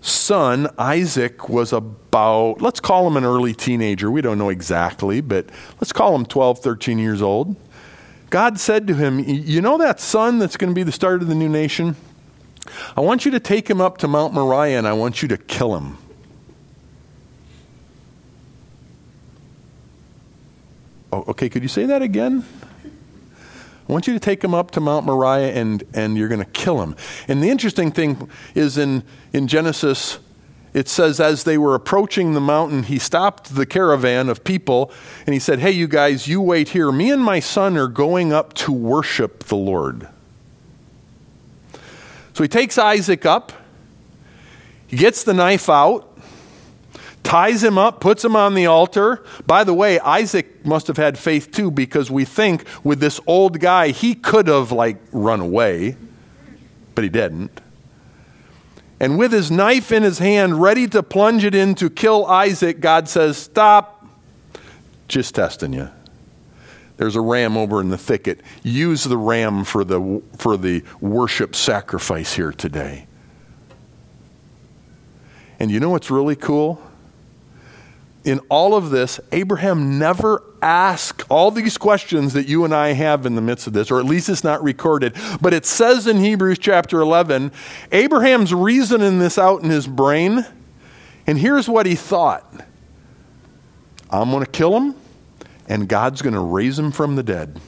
son, 0.00 0.68
Isaac, 0.78 1.48
was 1.48 1.72
about, 1.72 2.60
let's 2.60 2.80
call 2.80 3.06
him 3.06 3.16
an 3.16 3.24
early 3.24 3.54
teenager. 3.54 4.10
We 4.10 4.22
don't 4.22 4.38
know 4.38 4.48
exactly, 4.48 5.20
but 5.20 5.46
let's 5.80 5.92
call 5.92 6.14
him 6.14 6.26
12, 6.26 6.60
13 6.60 6.98
years 6.98 7.22
old. 7.22 7.56
God 8.30 8.58
said 8.58 8.86
to 8.88 8.94
him, 8.94 9.20
You 9.20 9.60
know 9.60 9.78
that 9.78 10.00
son 10.00 10.38
that's 10.38 10.56
going 10.56 10.70
to 10.70 10.74
be 10.74 10.82
the 10.82 10.92
start 10.92 11.22
of 11.22 11.28
the 11.28 11.34
new 11.34 11.48
nation? 11.48 11.96
I 12.96 13.00
want 13.00 13.24
you 13.24 13.30
to 13.32 13.40
take 13.40 13.68
him 13.68 13.80
up 13.80 13.98
to 13.98 14.08
Mount 14.08 14.34
Moriah 14.34 14.78
and 14.78 14.86
I 14.86 14.92
want 14.92 15.22
you 15.22 15.28
to 15.28 15.36
kill 15.36 15.76
him. 15.76 15.98
Oh, 21.12 21.24
okay, 21.28 21.48
could 21.48 21.62
you 21.62 21.68
say 21.68 21.86
that 21.86 22.02
again? 22.02 22.44
I 23.88 23.92
want 23.92 24.06
you 24.06 24.14
to 24.14 24.20
take 24.20 24.42
him 24.42 24.52
up 24.52 24.72
to 24.72 24.80
Mount 24.80 25.06
Moriah 25.06 25.52
and, 25.52 25.84
and 25.94 26.18
you're 26.18 26.28
going 26.28 26.44
to 26.44 26.50
kill 26.50 26.82
him. 26.82 26.96
And 27.28 27.42
the 27.42 27.50
interesting 27.50 27.92
thing 27.92 28.28
is 28.54 28.76
in, 28.76 29.04
in 29.32 29.46
Genesis, 29.46 30.18
it 30.74 30.88
says, 30.88 31.20
as 31.20 31.44
they 31.44 31.56
were 31.56 31.74
approaching 31.74 32.34
the 32.34 32.40
mountain, 32.40 32.82
he 32.82 32.98
stopped 32.98 33.54
the 33.54 33.64
caravan 33.64 34.28
of 34.28 34.42
people 34.42 34.90
and 35.24 35.32
he 35.32 35.38
said, 35.38 35.60
Hey, 35.60 35.70
you 35.70 35.86
guys, 35.86 36.26
you 36.26 36.40
wait 36.40 36.70
here. 36.70 36.90
Me 36.90 37.10
and 37.10 37.22
my 37.22 37.40
son 37.40 37.78
are 37.78 37.88
going 37.88 38.32
up 38.32 38.52
to 38.54 38.72
worship 38.72 39.44
the 39.44 39.56
Lord. 39.56 40.08
So 42.36 42.44
he 42.44 42.48
takes 42.48 42.76
Isaac 42.76 43.24
up, 43.24 43.50
he 44.88 44.98
gets 44.98 45.24
the 45.24 45.32
knife 45.32 45.70
out, 45.70 46.18
ties 47.22 47.64
him 47.64 47.78
up, 47.78 47.98
puts 47.98 48.22
him 48.22 48.36
on 48.36 48.52
the 48.52 48.66
altar. 48.66 49.24
By 49.46 49.64
the 49.64 49.72
way, 49.72 49.98
Isaac 50.00 50.66
must 50.66 50.86
have 50.88 50.98
had 50.98 51.16
faith 51.16 51.50
too 51.50 51.70
because 51.70 52.10
we 52.10 52.26
think 52.26 52.66
with 52.84 53.00
this 53.00 53.20
old 53.26 53.58
guy, 53.58 53.88
he 53.88 54.14
could 54.14 54.48
have 54.48 54.70
like 54.70 54.98
run 55.12 55.40
away, 55.40 55.96
but 56.94 57.04
he 57.04 57.08
didn't. 57.08 57.58
And 59.00 59.16
with 59.16 59.32
his 59.32 59.50
knife 59.50 59.90
in 59.90 60.02
his 60.02 60.18
hand, 60.18 60.60
ready 60.60 60.86
to 60.88 61.02
plunge 61.02 61.42
it 61.42 61.54
in 61.54 61.74
to 61.76 61.88
kill 61.88 62.26
Isaac, 62.26 62.80
God 62.80 63.08
says, 63.08 63.38
Stop. 63.38 64.06
Just 65.08 65.34
testing 65.34 65.72
you. 65.72 65.88
There's 66.96 67.16
a 67.16 67.20
ram 67.20 67.56
over 67.56 67.80
in 67.80 67.90
the 67.90 67.98
thicket. 67.98 68.40
Use 68.62 69.04
the 69.04 69.18
ram 69.18 69.64
for 69.64 69.84
the, 69.84 70.22
for 70.38 70.56
the 70.56 70.82
worship 71.00 71.54
sacrifice 71.54 72.34
here 72.34 72.52
today. 72.52 73.06
And 75.58 75.70
you 75.70 75.80
know 75.80 75.90
what's 75.90 76.10
really 76.10 76.36
cool? 76.36 76.82
In 78.24 78.40
all 78.48 78.74
of 78.74 78.90
this, 78.90 79.20
Abraham 79.30 79.98
never 79.98 80.42
asked 80.60 81.22
all 81.28 81.50
these 81.50 81.78
questions 81.78 82.32
that 82.32 82.48
you 82.48 82.64
and 82.64 82.74
I 82.74 82.88
have 82.88 83.24
in 83.24 83.36
the 83.36 83.40
midst 83.40 83.66
of 83.66 83.72
this, 83.72 83.90
or 83.90 84.00
at 84.00 84.04
least 84.04 84.28
it's 84.28 84.42
not 84.42 84.62
recorded. 84.62 85.14
But 85.40 85.54
it 85.54 85.64
says 85.64 86.06
in 86.06 86.18
Hebrews 86.18 86.58
chapter 86.58 87.00
11, 87.00 87.52
Abraham's 87.92 88.52
reasoning 88.52 89.20
this 89.20 89.38
out 89.38 89.62
in 89.62 89.70
his 89.70 89.86
brain, 89.86 90.44
and 91.26 91.38
here's 91.38 91.68
what 91.68 91.86
he 91.86 91.94
thought 91.94 92.52
I'm 94.10 94.30
going 94.30 94.44
to 94.44 94.50
kill 94.50 94.76
him 94.76 94.94
and 95.68 95.88
God's 95.88 96.22
going 96.22 96.34
to 96.34 96.40
raise 96.40 96.78
him 96.78 96.92
from 96.92 97.16
the 97.16 97.22
dead. 97.22 97.60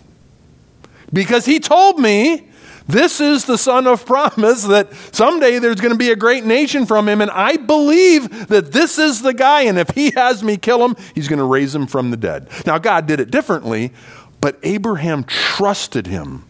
Because 1.13 1.47
he 1.47 1.59
told 1.59 1.99
me 1.99 2.49
this 2.87 3.21
is 3.21 3.45
the 3.45 3.59
son 3.59 3.87
of 3.87 4.07
promise 4.07 4.65
that 4.65 4.93
someday 5.13 5.59
there's 5.59 5.81
going 5.81 5.93
to 5.93 5.99
be 5.99 6.11
a 6.11 6.17
great 6.17 6.45
nation 6.45 6.87
from 6.87 7.07
him, 7.07 7.21
and 7.21 7.31
I 7.31 7.59
believe 7.59 8.49
that 8.49 8.73
this 8.73 8.99
is 8.99 9.21
the 9.21 9.35
guy, 9.35 9.63
and 9.63 9.79
if 9.79 9.91
he 9.91 10.11
has 10.13 10.43
me 10.43 10.57
kill 10.57 10.85
him, 10.85 10.97
he's 11.15 11.29
going 11.29 11.39
to 11.39 11.45
raise 11.45 11.75
him 11.75 11.87
from 11.87 12.11
the 12.11 12.17
dead. 12.17 12.49
Now, 12.65 12.79
God 12.79 13.07
did 13.07 13.21
it 13.21 13.31
differently, 13.31 13.93
but 14.41 14.59
Abraham 14.63 15.25
trusted 15.25 16.07
him 16.07 16.45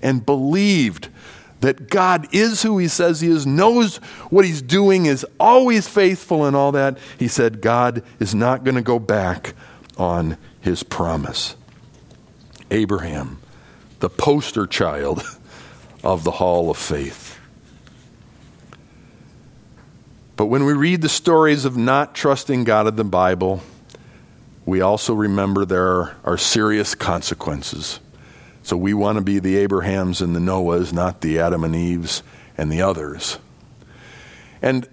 and 0.00 0.24
believed 0.24 1.08
that 1.60 1.90
God 1.90 2.28
is 2.32 2.62
who 2.62 2.78
he 2.78 2.88
says 2.88 3.20
he 3.20 3.28
is, 3.28 3.46
knows 3.46 3.96
what 4.28 4.44
he's 4.44 4.62
doing, 4.62 5.06
is 5.06 5.26
always 5.38 5.88
faithful, 5.88 6.44
and 6.44 6.54
all 6.54 6.72
that. 6.72 6.98
He 7.18 7.28
said, 7.28 7.60
God 7.60 8.02
is 8.20 8.34
not 8.34 8.64
going 8.64 8.74
to 8.74 8.82
go 8.82 8.98
back 8.98 9.54
on 9.96 10.36
his 10.64 10.82
promise. 10.82 11.56
Abraham, 12.70 13.38
the 14.00 14.08
poster 14.08 14.66
child 14.66 15.22
of 16.02 16.24
the 16.24 16.30
hall 16.30 16.70
of 16.70 16.78
faith. 16.78 17.38
But 20.36 20.46
when 20.46 20.64
we 20.64 20.72
read 20.72 21.02
the 21.02 21.08
stories 21.10 21.66
of 21.66 21.76
not 21.76 22.14
trusting 22.14 22.64
God 22.64 22.88
in 22.88 22.96
the 22.96 23.04
Bible, 23.04 23.62
we 24.64 24.80
also 24.80 25.12
remember 25.12 25.66
there 25.66 26.16
are, 26.24 26.38
serious 26.38 26.94
consequences. 26.94 28.00
So 28.62 28.78
we 28.78 28.94
want 28.94 29.18
to 29.18 29.22
be 29.22 29.40
the 29.40 29.56
Abrahams 29.56 30.22
and 30.22 30.34
the 30.34 30.40
Noahs, 30.40 30.94
not 30.94 31.20
the 31.20 31.40
Adam 31.40 31.62
and 31.62 31.76
Eves 31.76 32.22
and 32.56 32.72
the 32.72 32.80
others. 32.80 33.38
And 34.62 34.88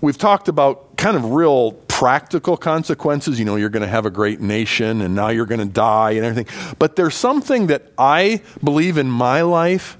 we've 0.00 0.16
talked 0.16 0.46
about 0.46 0.96
kind 0.96 1.16
of 1.16 1.32
real 1.32 1.72
practical 2.00 2.56
consequences. 2.56 3.38
You 3.38 3.44
know, 3.44 3.56
you're 3.56 3.68
going 3.68 3.82
to 3.82 3.86
have 3.86 4.06
a 4.06 4.10
great 4.10 4.40
nation 4.40 5.02
and 5.02 5.14
now 5.14 5.28
you're 5.28 5.44
going 5.44 5.60
to 5.60 5.66
die 5.66 6.12
and 6.12 6.24
everything. 6.24 6.74
But 6.78 6.96
there's 6.96 7.14
something 7.14 7.66
that 7.66 7.92
I 7.98 8.40
believe 8.64 8.96
in 8.96 9.10
my 9.10 9.42
life 9.42 9.98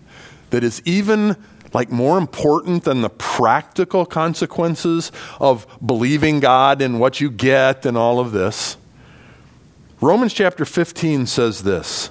that 0.48 0.64
is 0.64 0.80
even 0.86 1.36
like 1.74 1.90
more 1.90 2.16
important 2.16 2.84
than 2.84 3.02
the 3.02 3.10
practical 3.10 4.06
consequences 4.06 5.12
of 5.38 5.66
believing 5.84 6.40
God 6.40 6.80
and 6.80 6.98
what 6.98 7.20
you 7.20 7.30
get 7.30 7.84
and 7.84 7.98
all 7.98 8.18
of 8.18 8.32
this. 8.32 8.78
Romans 10.00 10.32
chapter 10.32 10.64
15 10.64 11.26
says 11.26 11.64
this 11.64 12.08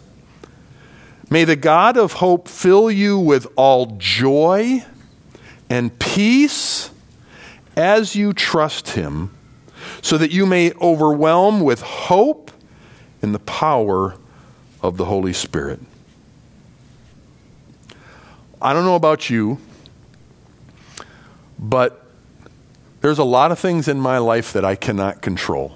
May 1.32 1.46
the 1.46 1.56
God 1.56 1.98
of 1.98 2.14
hope 2.14 2.48
fill 2.48 2.92
you 2.92 3.18
with 3.18 3.48
all 3.56 3.88
joy 3.98 4.86
and 5.68 5.98
peace 5.98 6.92
as 7.76 8.16
you 8.16 8.34
trust 8.34 8.90
him, 8.90 9.32
so 10.02 10.18
that 10.18 10.32
you 10.32 10.46
may 10.46 10.72
overwhelm 10.74 11.62
with 11.62 11.82
hope 11.82 12.52
in 13.22 13.32
the 13.32 13.40
power 13.40 14.16
of 14.82 14.98
the 14.98 15.06
Holy 15.06 15.34
Spirit. 15.34 15.80
I 18.62 18.74
don't 18.74 18.86
know 18.86 18.96
about 18.96 19.30
you, 19.30 19.60
but 21.58 22.06
there's 23.02 23.20
a 23.20 23.24
lot 23.24 23.52
of 23.52 23.60
things 23.60 23.88
in 23.88 24.00
my 24.00 24.18
life 24.18 24.54
that 24.54 24.66
I 24.66 24.76
cannot 24.76 25.22
control. 25.22 25.76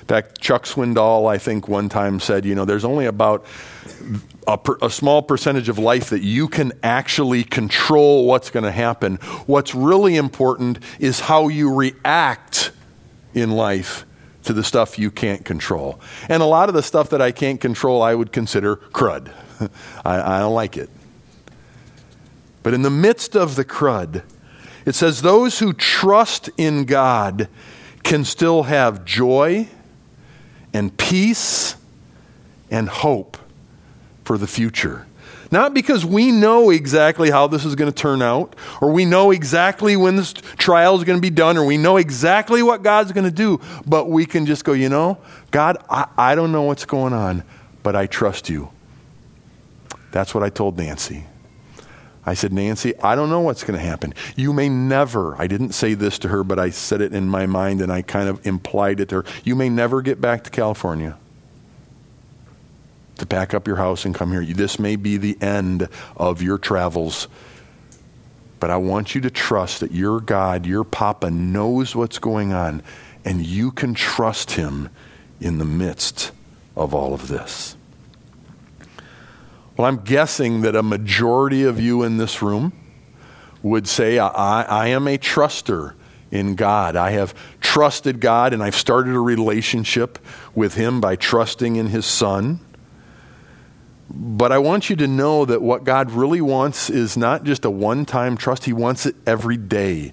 In 0.00 0.06
fact, 0.06 0.40
Chuck 0.40 0.64
Swindoll, 0.64 1.30
I 1.30 1.38
think, 1.38 1.68
one 1.68 1.88
time 1.88 2.18
said, 2.18 2.44
you 2.44 2.54
know, 2.54 2.64
there's 2.64 2.84
only 2.84 3.06
about 3.06 3.44
a, 4.46 4.58
per, 4.58 4.76
a, 4.82 4.90
small 4.90 5.22
percentage 5.22 5.68
of 5.68 5.78
life 5.78 6.10
that 6.10 6.22
you 6.22 6.48
can 6.48 6.72
actually 6.82 7.44
control 7.44 8.26
what's 8.26 8.50
going 8.50 8.64
to 8.64 8.72
happen. 8.72 9.16
What's 9.46 9.74
really 9.74 10.16
important 10.16 10.80
is 10.98 11.20
how 11.20 11.48
you 11.48 11.72
react 11.72 12.72
in 13.34 13.50
life 13.50 14.04
to 14.44 14.52
the 14.52 14.64
stuff 14.64 14.98
you 14.98 15.10
can't 15.10 15.44
control. 15.44 16.00
And 16.28 16.42
a 16.42 16.46
lot 16.46 16.68
of 16.68 16.74
the 16.74 16.82
stuff 16.82 17.10
that 17.10 17.20
I 17.20 17.30
can't 17.32 17.60
control, 17.60 18.02
I 18.02 18.14
would 18.14 18.32
consider 18.32 18.76
crud. 18.76 19.32
I, 20.04 20.36
I 20.36 20.38
don't 20.40 20.54
like 20.54 20.76
it. 20.76 20.90
But 22.62 22.74
in 22.74 22.82
the 22.82 22.90
midst 22.90 23.36
of 23.36 23.56
the 23.56 23.64
crud, 23.64 24.22
it 24.86 24.94
says 24.94 25.22
those 25.22 25.58
who 25.58 25.72
trust 25.72 26.50
in 26.56 26.84
God 26.84 27.48
can 28.02 28.24
still 28.24 28.64
have 28.64 29.04
joy 29.04 29.68
and 30.72 30.96
peace 30.96 31.76
and 32.70 32.88
hope 32.88 33.36
for 34.24 34.38
the 34.38 34.46
future. 34.46 35.06
Not 35.50 35.74
because 35.74 36.04
we 36.04 36.30
know 36.30 36.70
exactly 36.70 37.30
how 37.30 37.48
this 37.48 37.64
is 37.64 37.74
going 37.74 37.90
to 37.90 37.96
turn 37.96 38.22
out, 38.22 38.54
or 38.80 38.92
we 38.92 39.04
know 39.04 39.32
exactly 39.32 39.96
when 39.96 40.16
this 40.16 40.32
trial 40.32 40.96
is 40.96 41.04
going 41.04 41.18
to 41.18 41.22
be 41.22 41.30
done, 41.30 41.56
or 41.56 41.64
we 41.64 41.76
know 41.76 41.96
exactly 41.96 42.62
what 42.62 42.82
God's 42.82 43.10
going 43.10 43.24
to 43.24 43.32
do, 43.32 43.60
but 43.86 44.08
we 44.08 44.26
can 44.26 44.46
just 44.46 44.64
go, 44.64 44.72
you 44.72 44.88
know, 44.88 45.18
God, 45.50 45.78
I, 45.90 46.06
I 46.16 46.34
don't 46.34 46.52
know 46.52 46.62
what's 46.62 46.84
going 46.84 47.12
on, 47.12 47.42
but 47.82 47.96
I 47.96 48.06
trust 48.06 48.48
you. 48.48 48.70
That's 50.12 50.34
what 50.34 50.44
I 50.44 50.50
told 50.50 50.78
Nancy. 50.78 51.24
I 52.24 52.34
said, 52.34 52.52
Nancy, 52.52 52.96
I 53.00 53.16
don't 53.16 53.30
know 53.30 53.40
what's 53.40 53.64
going 53.64 53.78
to 53.78 53.84
happen. 53.84 54.14
You 54.36 54.52
may 54.52 54.68
never, 54.68 55.40
I 55.40 55.46
didn't 55.46 55.72
say 55.72 55.94
this 55.94 56.18
to 56.20 56.28
her, 56.28 56.44
but 56.44 56.58
I 56.58 56.70
said 56.70 57.00
it 57.00 57.12
in 57.12 57.26
my 57.28 57.46
mind 57.46 57.80
and 57.80 57.90
I 57.90 58.02
kind 58.02 58.28
of 58.28 58.46
implied 58.46 59.00
it 59.00 59.08
to 59.08 59.16
her. 59.16 59.24
You 59.42 59.56
may 59.56 59.68
never 59.68 60.02
get 60.02 60.20
back 60.20 60.44
to 60.44 60.50
California 60.50 61.16
to 63.20 63.26
pack 63.26 63.54
up 63.54 63.66
your 63.66 63.76
house 63.76 64.04
and 64.04 64.14
come 64.14 64.32
here. 64.32 64.44
This 64.44 64.78
may 64.78 64.96
be 64.96 65.16
the 65.16 65.40
end 65.40 65.88
of 66.16 66.42
your 66.42 66.58
travels. 66.58 67.28
But 68.58 68.70
I 68.70 68.76
want 68.76 69.14
you 69.14 69.20
to 69.22 69.30
trust 69.30 69.80
that 69.80 69.92
your 69.92 70.20
God, 70.20 70.66
your 70.66 70.84
Papa, 70.84 71.30
knows 71.30 71.96
what's 71.96 72.18
going 72.18 72.52
on, 72.52 72.82
and 73.24 73.44
you 73.44 73.70
can 73.70 73.94
trust 73.94 74.52
Him 74.52 74.90
in 75.40 75.58
the 75.58 75.64
midst 75.64 76.32
of 76.76 76.94
all 76.94 77.14
of 77.14 77.28
this. 77.28 77.76
Well, 79.76 79.86
I'm 79.86 80.00
guessing 80.04 80.60
that 80.60 80.76
a 80.76 80.82
majority 80.82 81.64
of 81.64 81.80
you 81.80 82.02
in 82.02 82.18
this 82.18 82.42
room 82.42 82.74
would 83.62 83.88
say, 83.88 84.18
I, 84.18 84.62
I 84.62 84.88
am 84.88 85.08
a 85.08 85.16
truster 85.16 85.94
in 86.30 86.54
God. 86.54 86.96
I 86.96 87.12
have 87.12 87.34
trusted 87.60 88.20
God 88.20 88.52
and 88.52 88.62
I've 88.62 88.74
started 88.74 89.14
a 89.14 89.20
relationship 89.20 90.18
with 90.54 90.74
Him 90.74 91.00
by 91.00 91.16
trusting 91.16 91.76
in 91.76 91.86
His 91.86 92.04
Son. 92.04 92.60
But 94.12 94.50
I 94.50 94.58
want 94.58 94.90
you 94.90 94.96
to 94.96 95.06
know 95.06 95.44
that 95.44 95.62
what 95.62 95.84
God 95.84 96.10
really 96.10 96.40
wants 96.40 96.90
is 96.90 97.16
not 97.16 97.44
just 97.44 97.64
a 97.64 97.70
one 97.70 98.04
time 98.04 98.36
trust, 98.36 98.64
He 98.64 98.72
wants 98.72 99.06
it 99.06 99.14
every 99.26 99.56
day. 99.56 100.12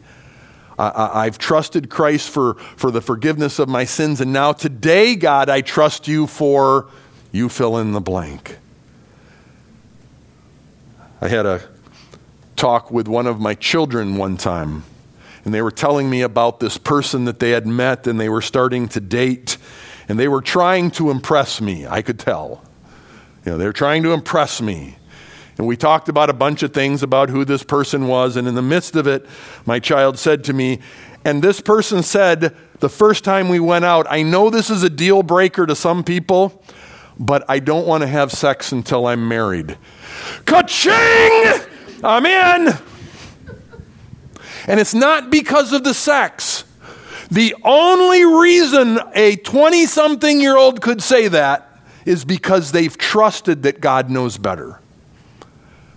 I, 0.80 1.26
have 1.26 1.40
trusted 1.40 1.90
Christ 1.90 2.30
for, 2.30 2.54
for 2.54 2.92
the 2.92 3.02
forgiveness 3.02 3.58
of 3.58 3.68
my 3.68 3.84
sins, 3.84 4.22
and 4.22 4.32
now 4.32 4.54
today, 4.54 5.16
God, 5.16 5.50
I 5.50 5.62
trust 5.62 6.08
you 6.08 6.28
for 6.28 6.88
you 7.32 7.50
fill 7.50 7.78
in 7.78 7.94
the 7.94 8.00
blank. 8.00 8.60
I 11.20 11.30
had 11.30 11.48
a 11.48 11.68
talk 12.56 12.92
with 12.92 13.08
one 13.08 13.26
of 13.26 13.40
my 13.40 13.56
children 13.56 14.18
one 14.18 14.38
time, 14.38 14.84
and 15.44 15.52
they 15.52 15.64
were 15.64 15.72
telling 15.72 16.12
me 16.12 16.22
about 16.22 16.60
this 16.60 16.78
person 16.78 17.26
that 17.26 17.40
they 17.40 17.52
had 17.52 17.66
met 17.66 18.06
and 18.06 18.20
they 18.20 18.30
were 18.30 18.44
starting 18.44 18.88
to 18.90 19.00
date, 19.00 19.58
and 20.08 20.20
they 20.20 20.28
were 20.28 20.44
trying 20.44 20.92
to 20.92 21.10
impress 21.10 21.60
me. 21.60 21.88
I 21.88 22.04
could 22.04 22.20
tell. 22.20 22.62
You 23.48 23.54
know, 23.54 23.58
they 23.60 23.66
were 23.66 23.72
trying 23.72 24.04
to 24.04 24.12
impress 24.12 24.62
me. 24.62 24.98
And 25.58 25.66
we 25.66 25.78
talked 25.78 26.10
about 26.10 26.30
a 26.30 26.34
bunch 26.34 26.64
of 26.64 26.74
things 26.74 27.02
about 27.02 27.30
who 27.30 27.46
this 27.46 27.64
person 27.64 28.10
was, 28.10 28.36
and 28.36 28.46
in 28.46 28.56
the 28.56 28.62
midst 28.62 28.98
of 28.98 29.08
it, 29.08 29.26
my 29.66 29.80
child 29.80 30.20
said 30.20 30.44
to 30.44 30.54
me, 30.54 30.80
and 31.24 31.42
this 31.42 31.62
person 31.62 32.04
said 32.04 32.54
the 32.82 32.90
first 32.90 33.24
time 33.24 33.48
we 33.48 33.62
went 33.62 33.86
out, 33.86 34.06
I 34.10 34.22
know 34.22 34.50
this 34.50 34.70
is 34.70 34.84
a 34.84 34.90
deal 34.90 35.24
breaker 35.24 35.66
to 35.66 35.78
some 35.78 36.04
people, 36.04 36.62
but 37.18 37.46
I 37.48 37.60
don't 37.60 37.88
want 37.88 38.02
to 38.02 38.08
have 38.08 38.34
sex 38.34 38.74
until 38.74 39.08
I'm 39.08 39.30
married. 39.30 39.78
Ka-ching! 40.44 41.62
I'm 42.04 42.26
in. 42.26 42.74
And 44.68 44.78
it's 44.78 44.94
not 44.94 45.30
because 45.30 45.72
of 45.72 45.86
the 45.86 45.94
sex. 45.94 46.66
The 47.32 47.56
only 47.64 48.26
reason 48.26 49.00
a 49.16 49.38
20 49.38 49.86
something 49.86 50.42
year 50.42 50.58
old 50.58 50.82
could 50.82 51.02
say 51.02 51.30
that 51.30 51.67
is 52.08 52.24
because 52.24 52.72
they've 52.72 52.98
trusted 52.98 53.64
that 53.64 53.82
God 53.82 54.10
knows 54.10 54.38
better. 54.38 54.80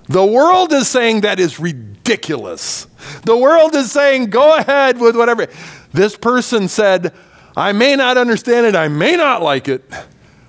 The 0.09 0.27
world 0.27 0.73
is 0.73 0.89
saying 0.89 1.21
that 1.21 1.39
is 1.39 1.61
ridiculous. 1.61 2.89
The 3.23 3.37
world 3.37 3.77
is 3.77 3.93
saying, 3.93 4.31
go 4.31 4.57
ahead 4.57 4.99
with 4.99 5.15
whatever. 5.15 5.47
This 5.93 6.17
person 6.17 6.67
said, 6.67 7.15
I 7.57 7.71
may 7.71 7.95
not 7.95 8.19
understand 8.19 8.67
it, 8.67 8.75
I 8.75 8.89
may 8.89 9.15
not 9.15 9.41
like 9.41 9.69
it, 9.69 9.85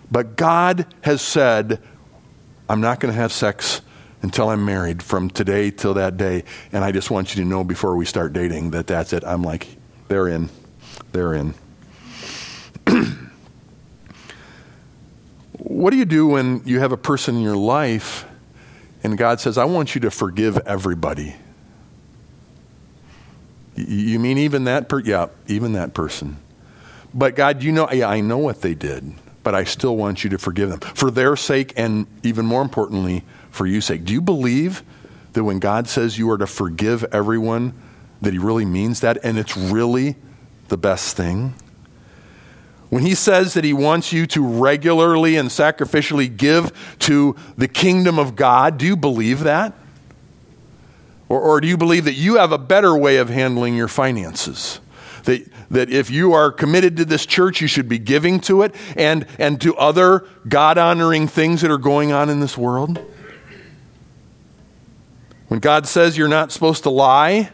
but 0.10 0.36
God 0.36 0.88
has 1.02 1.22
said, 1.22 1.80
I'm 2.68 2.82
not 2.82 3.00
going 3.00 3.14
to 3.14 3.20
have 3.20 3.32
sex 3.32 3.82
until 4.24 4.50
I'm 4.50 4.66
married 4.66 5.04
from 5.04 5.30
today 5.30 5.70
till 5.70 5.94
that 5.94 6.18
day. 6.18 6.44
And 6.72 6.84
I 6.84 6.92
just 6.92 7.12
want 7.12 7.36
you 7.36 7.44
to 7.44 7.48
know 7.48 7.64
before 7.64 7.96
we 7.96 8.06
start 8.06 8.34
dating 8.34 8.72
that 8.72 8.88
that's 8.88 9.14
it. 9.14 9.24
I'm 9.24 9.44
like, 9.44 9.68
they're 10.08 10.28
in. 10.28 10.50
They're 11.12 11.36
in. 11.36 11.54
what 15.64 15.92
do 15.92 15.98
you 15.98 16.06
do 16.06 16.28
when 16.28 16.62
you 16.66 16.80
have 16.80 16.92
a 16.92 16.98
person 16.98 17.36
in 17.36 17.42
your 17.42 17.58
life 17.58 18.26
and 19.04 19.18
God 19.18 19.40
says, 19.40 19.58
I 19.58 19.66
want 19.66 19.96
you 19.96 20.02
to 20.02 20.12
forgive 20.12 20.58
everybody? 20.60 21.36
You 23.76 24.20
mean 24.20 24.38
even 24.38 24.66
that? 24.66 24.92
Yeah, 25.06 25.28
even 25.48 25.74
that 25.74 25.94
person. 25.94 26.38
But 27.14 27.36
God, 27.36 27.64
you 27.64 27.72
know, 27.72 27.90
yeah, 27.92 28.10
I 28.10 28.22
know 28.22 28.38
what 28.38 28.62
they 28.62 28.74
did 28.74 29.14
but 29.44 29.56
I 29.56 29.64
still 29.64 29.96
want 29.96 30.24
you 30.24 30.30
to 30.32 30.38
forgive 30.38 30.70
them 30.70 30.80
for 30.80 31.12
their 31.12 31.36
sake 31.36 31.74
and 31.76 32.08
even 32.24 32.46
more 32.46 32.62
importantly, 32.62 33.24
for 33.50 33.66
you 33.66 33.82
sake. 33.82 34.06
Do 34.06 34.14
you 34.14 34.22
believe 34.22 34.84
that 35.34 35.44
when 35.44 35.60
God 35.60 35.88
says 35.88 36.18
you 36.18 36.30
are 36.32 36.38
to 36.38 36.48
forgive 36.48 37.04
everyone, 37.12 37.74
that 38.22 38.34
He 38.34 38.40
really 38.40 38.66
means 38.66 39.00
that 39.02 39.18
and 39.24 39.38
it's 39.38 39.58
really 39.58 40.16
the 40.68 40.78
best 40.78 41.18
thing? 41.18 41.54
When 42.92 43.06
He 43.06 43.16
says 43.16 43.54
that 43.54 43.64
He 43.64 43.72
wants 43.72 44.12
you 44.12 44.28
to 44.28 44.46
regularly 44.46 45.38
and 45.38 45.48
sacrificially 45.48 46.36
give 46.36 46.74
to 47.00 47.38
the 47.58 47.70
kingdom 47.70 48.20
of 48.20 48.36
God, 48.36 48.78
do 48.78 48.86
you 48.86 48.98
believe 48.98 49.46
that? 49.46 49.74
Or, 51.30 51.40
or 51.40 51.62
do 51.62 51.70
you 51.70 51.78
believe 51.78 52.04
that 52.04 52.16
you 52.16 52.36
have 52.36 52.52
a 52.52 52.58
better 52.58 52.96
way 52.98 53.16
of 53.16 53.30
handling 53.30 53.78
your 53.78 53.88
finances? 53.88 54.82
That, 55.24 55.50
that 55.70 55.90
if 55.90 56.12
you 56.12 56.34
are 56.34 56.52
committed 56.52 56.98
to 56.98 57.06
this 57.06 57.26
church, 57.26 57.62
you 57.62 57.68
should 57.68 57.88
be 57.88 57.98
giving 57.98 58.42
to 58.42 58.64
it 58.64 58.76
and, 58.98 59.26
and 59.40 59.62
to 59.62 59.74
other 59.78 60.28
God 60.46 60.78
honoring 60.78 61.30
things 61.30 61.62
that 61.62 61.72
are 61.72 61.78
going 61.78 62.12
on 62.12 62.30
in 62.30 62.42
this 62.42 62.58
world. 62.58 63.00
When 65.48 65.62
God 65.62 65.88
says 65.88 66.18
you're 66.18 66.28
not 66.28 66.52
supposed 66.52 66.84
to 66.84 66.90
lie, 66.90 67.52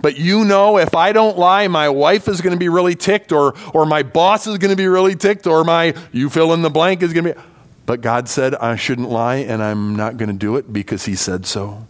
but 0.00 0.16
you 0.16 0.44
know 0.44 0.78
if 0.78 0.94
I 0.94 1.12
don't 1.12 1.38
lie, 1.38 1.68
my 1.68 1.88
wife 1.88 2.28
is 2.28 2.40
going 2.40 2.52
to 2.52 2.58
be 2.58 2.68
really 2.68 2.94
ticked, 2.94 3.32
or, 3.32 3.54
or 3.74 3.86
my 3.86 4.02
boss 4.02 4.46
is 4.46 4.58
going 4.58 4.70
to 4.70 4.76
be 4.76 4.88
really 4.88 5.16
ticked, 5.16 5.46
or 5.46 5.64
my, 5.64 5.94
you 6.12 6.30
fill 6.30 6.52
in 6.52 6.62
the 6.62 6.70
blank, 6.70 7.02
is 7.02 7.12
going 7.12 7.24
to 7.24 7.34
be. 7.34 7.40
But 7.86 8.00
God 8.00 8.28
said 8.28 8.54
I 8.54 8.76
shouldn't 8.76 9.10
lie, 9.10 9.36
and 9.36 9.62
I'm 9.62 9.94
not 9.94 10.16
going 10.16 10.28
to 10.28 10.36
do 10.36 10.56
it 10.56 10.72
because 10.72 11.04
He 11.04 11.14
said 11.14 11.46
so. 11.46 11.86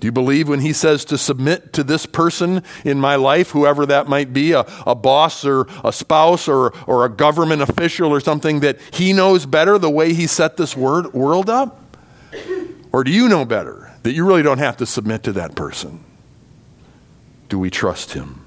Do 0.00 0.06
you 0.06 0.12
believe 0.12 0.48
when 0.48 0.60
he 0.60 0.72
says 0.72 1.04
to 1.06 1.18
submit 1.18 1.74
to 1.74 1.84
this 1.84 2.06
person 2.06 2.62
in 2.86 2.98
my 2.98 3.16
life, 3.16 3.50
whoever 3.50 3.84
that 3.84 4.08
might 4.08 4.32
be, 4.32 4.52
a, 4.52 4.64
a 4.86 4.94
boss 4.94 5.44
or 5.44 5.66
a 5.84 5.92
spouse 5.92 6.48
or, 6.48 6.72
or 6.86 7.04
a 7.04 7.10
government 7.10 7.60
official 7.60 8.10
or 8.10 8.20
something, 8.20 8.60
that 8.60 8.78
he 8.92 9.12
knows 9.12 9.44
better 9.44 9.76
the 9.78 9.90
way 9.90 10.14
he 10.14 10.26
set 10.26 10.56
this 10.56 10.74
word, 10.74 11.12
world 11.12 11.50
up? 11.50 11.78
Or 12.92 13.04
do 13.04 13.10
you 13.10 13.28
know 13.28 13.44
better 13.44 13.92
that 14.02 14.12
you 14.12 14.26
really 14.26 14.42
don't 14.42 14.58
have 14.58 14.78
to 14.78 14.86
submit 14.86 15.22
to 15.24 15.32
that 15.32 15.54
person? 15.54 16.02
Do 17.50 17.58
we 17.58 17.68
trust 17.68 18.12
him? 18.12 18.46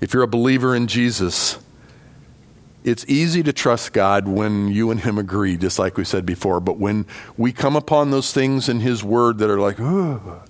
If 0.00 0.12
you're 0.12 0.22
a 0.22 0.28
believer 0.28 0.74
in 0.74 0.86
Jesus, 0.86 1.58
it's 2.84 3.04
easy 3.06 3.42
to 3.42 3.52
trust 3.52 3.92
God 3.92 4.26
when 4.26 4.68
you 4.68 4.90
and 4.90 5.00
Him 5.00 5.18
agree, 5.18 5.56
just 5.56 5.78
like 5.78 5.96
we 5.96 6.04
said 6.04 6.24
before. 6.24 6.58
But 6.60 6.78
when 6.78 7.06
we 7.36 7.52
come 7.52 7.76
upon 7.76 8.10
those 8.10 8.32
things 8.32 8.68
in 8.68 8.80
His 8.80 9.04
Word 9.04 9.38
that 9.38 9.50
are 9.50 9.60
like, 9.60 9.78
oh, 9.78 10.42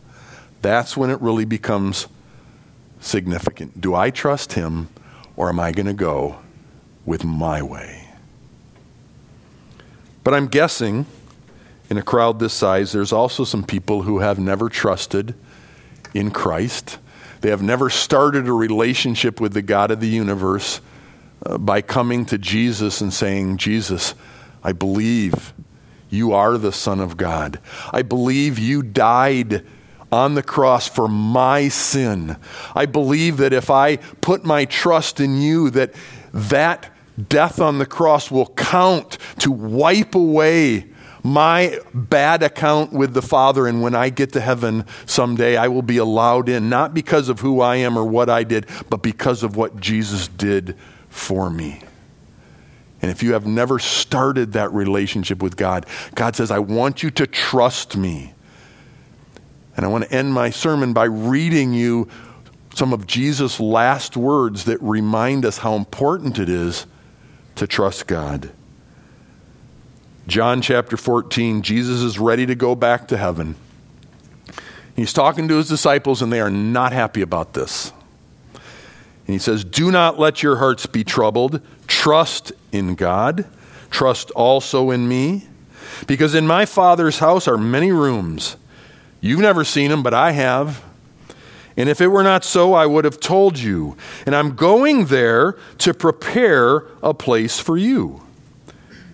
that's 0.62 0.96
when 0.96 1.10
it 1.10 1.20
really 1.20 1.44
becomes 1.44 2.06
significant. 3.00 3.80
Do 3.80 3.94
I 3.94 4.10
trust 4.10 4.52
Him 4.52 4.88
or 5.36 5.48
am 5.48 5.58
I 5.58 5.72
going 5.72 5.86
to 5.86 5.92
go 5.92 6.38
with 7.04 7.24
my 7.24 7.60
way? 7.60 8.08
But 10.22 10.34
I'm 10.34 10.46
guessing 10.46 11.06
in 11.88 11.98
a 11.98 12.02
crowd 12.02 12.38
this 12.38 12.54
size, 12.54 12.92
there's 12.92 13.12
also 13.12 13.42
some 13.42 13.64
people 13.64 14.02
who 14.02 14.20
have 14.20 14.38
never 14.38 14.68
trusted 14.68 15.34
in 16.14 16.30
Christ. 16.30 16.98
They 17.40 17.50
have 17.50 17.62
never 17.62 17.88
started 17.90 18.46
a 18.48 18.52
relationship 18.52 19.40
with 19.40 19.54
the 19.54 19.62
God 19.62 19.90
of 19.90 20.00
the 20.00 20.08
universe 20.08 20.80
uh, 21.44 21.56
by 21.58 21.80
coming 21.80 22.26
to 22.26 22.38
Jesus 22.38 23.00
and 23.00 23.12
saying, 23.12 23.56
Jesus, 23.56 24.14
I 24.62 24.72
believe 24.72 25.54
you 26.10 26.32
are 26.32 26.58
the 26.58 26.72
Son 26.72 27.00
of 27.00 27.16
God. 27.16 27.58
I 27.92 28.02
believe 28.02 28.58
you 28.58 28.82
died 28.82 29.64
on 30.12 30.34
the 30.34 30.42
cross 30.42 30.88
for 30.88 31.08
my 31.08 31.68
sin. 31.68 32.36
I 32.74 32.86
believe 32.86 33.36
that 33.38 33.52
if 33.52 33.70
I 33.70 33.96
put 33.96 34.44
my 34.44 34.64
trust 34.64 35.20
in 35.20 35.40
you, 35.40 35.70
that 35.70 35.94
that 36.34 36.92
death 37.28 37.60
on 37.60 37.78
the 37.78 37.86
cross 37.86 38.30
will 38.30 38.48
count 38.48 39.18
to 39.38 39.50
wipe 39.50 40.14
away 40.14 40.89
my 41.22 41.78
bad 41.92 42.42
account 42.42 42.92
with 42.92 43.14
the 43.14 43.22
Father, 43.22 43.66
and 43.66 43.82
when 43.82 43.94
I 43.94 44.10
get 44.10 44.32
to 44.32 44.40
heaven 44.40 44.84
someday, 45.06 45.56
I 45.56 45.68
will 45.68 45.82
be 45.82 45.98
allowed 45.98 46.48
in, 46.48 46.68
not 46.68 46.94
because 46.94 47.28
of 47.28 47.40
who 47.40 47.60
I 47.60 47.76
am 47.76 47.98
or 47.98 48.04
what 48.04 48.30
I 48.30 48.44
did, 48.44 48.66
but 48.88 49.02
because 49.02 49.42
of 49.42 49.56
what 49.56 49.80
Jesus 49.80 50.28
did 50.28 50.76
for 51.08 51.50
me. 51.50 51.82
And 53.02 53.10
if 53.10 53.22
you 53.22 53.32
have 53.32 53.46
never 53.46 53.78
started 53.78 54.52
that 54.52 54.72
relationship 54.72 55.42
with 55.42 55.56
God, 55.56 55.86
God 56.14 56.36
says, 56.36 56.50
I 56.50 56.58
want 56.58 57.02
you 57.02 57.10
to 57.12 57.26
trust 57.26 57.96
me. 57.96 58.34
And 59.76 59.86
I 59.86 59.88
want 59.88 60.04
to 60.04 60.12
end 60.12 60.34
my 60.34 60.50
sermon 60.50 60.92
by 60.92 61.04
reading 61.04 61.72
you 61.72 62.08
some 62.74 62.92
of 62.92 63.06
Jesus' 63.06 63.58
last 63.58 64.16
words 64.16 64.64
that 64.64 64.80
remind 64.82 65.44
us 65.44 65.58
how 65.58 65.74
important 65.74 66.38
it 66.38 66.48
is 66.48 66.86
to 67.56 67.66
trust 67.66 68.06
God. 68.06 68.50
John 70.26 70.62
chapter 70.62 70.96
14, 70.96 71.62
Jesus 71.62 72.02
is 72.02 72.18
ready 72.18 72.46
to 72.46 72.54
go 72.54 72.74
back 72.74 73.08
to 73.08 73.16
heaven. 73.16 73.56
He's 74.94 75.12
talking 75.12 75.48
to 75.48 75.56
his 75.56 75.68
disciples, 75.68 76.22
and 76.22 76.32
they 76.32 76.40
are 76.40 76.50
not 76.50 76.92
happy 76.92 77.22
about 77.22 77.54
this. 77.54 77.92
And 78.54 79.34
he 79.34 79.38
says, 79.38 79.64
Do 79.64 79.90
not 79.90 80.18
let 80.18 80.42
your 80.42 80.56
hearts 80.56 80.86
be 80.86 81.04
troubled. 81.04 81.60
Trust 81.86 82.52
in 82.72 82.96
God. 82.96 83.46
Trust 83.90 84.30
also 84.32 84.90
in 84.90 85.08
me. 85.08 85.46
Because 86.06 86.34
in 86.34 86.46
my 86.46 86.66
Father's 86.66 87.18
house 87.18 87.48
are 87.48 87.56
many 87.56 87.92
rooms. 87.92 88.56
You've 89.20 89.40
never 89.40 89.64
seen 89.64 89.90
them, 89.90 90.02
but 90.02 90.14
I 90.14 90.32
have. 90.32 90.84
And 91.76 91.88
if 91.88 92.00
it 92.00 92.08
were 92.08 92.22
not 92.22 92.44
so, 92.44 92.74
I 92.74 92.86
would 92.86 93.04
have 93.04 93.20
told 93.20 93.58
you. 93.58 93.96
And 94.26 94.34
I'm 94.34 94.54
going 94.54 95.06
there 95.06 95.56
to 95.78 95.94
prepare 95.94 96.84
a 97.02 97.14
place 97.14 97.58
for 97.58 97.76
you. 97.76 98.22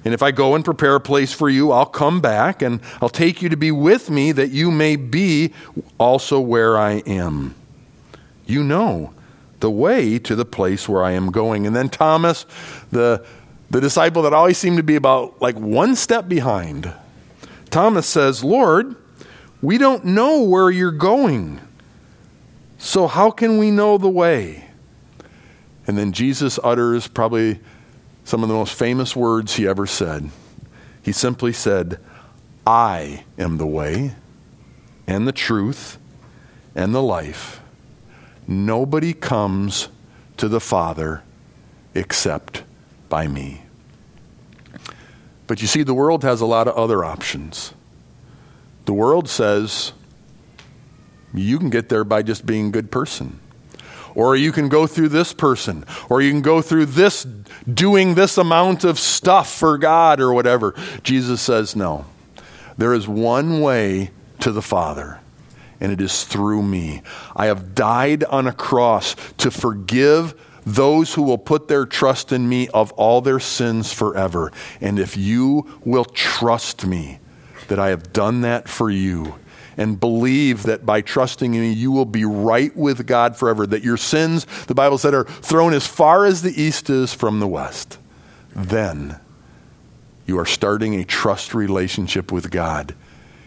And 0.07 0.15
if 0.15 0.23
I 0.23 0.31
go 0.31 0.55
and 0.55 0.65
prepare 0.65 0.95
a 0.95 1.01
place 1.01 1.33
for 1.33 1.51
you, 1.51 1.73
I'll 1.73 1.85
come 1.85 2.21
back 2.21 2.63
and 2.63 2.81
I'll 3.03 3.09
take 3.09 3.43
you 3.43 3.49
to 3.49 3.57
be 3.57 3.73
with 3.73 4.09
me 4.09 4.31
that 4.31 4.53
you 4.53 4.71
may 4.71 4.95
be 4.95 5.53
also 5.99 6.39
where 6.39 6.79
I 6.79 6.99
am. 7.09 7.57
You 8.47 8.63
know 8.63 9.13
the 9.59 9.69
way 9.69 10.21
to 10.21 10.37
the 10.37 10.45
place 10.45 10.89
where 10.89 11.03
I 11.03 11.11
am 11.11 11.33
going. 11.33 11.67
And 11.67 11.75
then 11.75 11.89
Thomas, 11.89 12.47
the, 12.93 13.27
the 13.71 13.81
disciple 13.81 14.23
that 14.23 14.33
always 14.33 14.59
seemed 14.59 14.77
to 14.77 14.85
be 14.85 14.95
about 14.95 15.43
like 15.43 15.57
one 15.57 15.97
step 15.97 16.29
behind, 16.29 16.95
Thomas 17.71 18.07
says, 18.07 18.45
Lord, 18.45 18.95
we 19.61 19.77
don't 19.77 20.05
know 20.05 20.41
where 20.41 20.71
you're 20.71 20.93
going. 20.93 21.61
So 22.79 23.09
how 23.09 23.33
can 23.33 23.59
we 23.59 23.73
know 23.73 23.99
the 23.99 24.09
way? 24.09 24.69
And 25.85 25.99
then 25.99 26.13
Jesus 26.13 26.61
utters 26.63 27.09
probably 27.09 27.59
some 28.27 28.43
of 28.43 28.49
the 28.49 28.55
most 28.55 28.75
famous 28.75 29.15
words 29.15 29.55
he 29.55 29.69
ever 29.69 29.87
said. 29.87 30.29
He 31.01 31.13
simply 31.13 31.53
said, 31.53 32.01
I 32.67 33.23
am 33.39 33.59
the 33.59 33.67
way 33.67 34.17
and 35.07 35.29
the 35.29 35.33
truth 35.33 35.97
and 36.75 36.93
the 36.93 37.03
life. 37.03 37.61
Nobody 38.49 39.13
comes 39.13 39.89
to 40.39 40.49
the 40.49 40.59
Father 40.59 41.23
except 41.95 42.65
by 43.09 43.29
me. 43.29 43.63
But 45.47 45.63
you 45.63 45.69
see, 45.69 45.85
the 45.85 45.95
world 45.95 46.25
has 46.25 46.41
a 46.41 46.47
lot 46.47 46.67
of 46.67 46.75
other 46.75 47.05
options. 47.05 47.75
The 48.87 48.93
world 48.93 49.29
says 49.29 49.93
you 51.33 51.61
can 51.61 51.71
get 51.71 51.89
there 51.89 52.03
by 52.03 52.23
just 52.23 52.45
being 52.45 52.67
a 52.67 52.71
good 52.71 52.91
person. 52.91 53.39
Or 54.17 54.35
you 54.35 54.51
can 54.51 54.69
go 54.69 54.87
through 54.87 55.11
this 55.11 55.33
person. 55.35 55.85
Or 56.09 56.23
you 56.23 56.33
can 56.33 56.41
go 56.41 56.63
through 56.63 56.87
this, 56.87 57.27
doing 57.73 58.15
this 58.15 58.39
amount 58.39 58.85
of 58.85 58.99
stuff 58.99 59.53
for 59.53 59.79
God 59.79 60.21
or 60.21 60.33
whatever. 60.33 60.75
Jesus 61.03 61.41
says, 61.41 61.77
no. 61.77 62.05
There 62.79 62.93
is 62.93 63.09
one 63.09 63.61
way 63.61 64.11
to 64.41 64.53
the 64.53 64.63
Father 64.63 65.21
and 65.81 65.93
it 65.93 66.01
is 66.01 66.25
through 66.25 66.63
me. 66.63 67.03
I 67.35 67.47
have 67.47 67.75
died 67.75 68.25
on 68.25 68.47
a 68.47 68.53
cross 68.53 69.17
to 69.39 69.51
forgive 69.51 70.35
those 70.65 71.15
who 71.15 71.23
will 71.23 71.39
put 71.39 71.69
their 71.69 71.87
trust 71.87 72.33
in 72.33 72.49
me 72.49 72.69
of 72.69 72.93
all 72.93 73.21
their 73.21 73.39
sins 73.39 73.93
forever. 73.93 74.53
And 74.81 74.99
if 74.99 75.17
you 75.17 75.81
will 75.85 76.05
trust 76.05 76.87
me 76.87 77.21
that 77.69 77.79
I 77.79 77.91
have 77.91 78.13
done 78.13 78.41
that 78.41 78.69
for 78.69 78.91
you, 78.91 79.37
and 79.77 80.01
believe 80.01 80.65
that 80.65 80.87
by 80.87 81.01
trusting 81.01 81.55
in 81.55 81.61
me, 81.61 81.73
you 81.73 81.93
will 81.93 82.05
be 82.05 82.25
right 82.25 82.75
with 82.77 83.07
God 83.07 83.37
forever, 83.37 83.67
that 83.67 83.83
your 83.83 83.97
sins, 83.97 84.47
the 84.67 84.75
Bible 84.75 84.99
said, 84.99 85.15
are 85.15 85.25
thrown 85.25 85.75
as 85.75 85.87
far 85.87 86.25
as 86.25 86.43
the 86.43 86.61
east 86.61 86.89
is 86.89 87.13
from 87.13 87.41
the 87.41 87.49
west, 87.49 87.99
then 88.55 89.19
you 90.27 90.39
are 90.39 90.47
starting 90.47 90.95
a 90.95 91.05
trust 91.05 91.55
relationship 91.55 92.33
with 92.33 92.51
God 92.51 92.95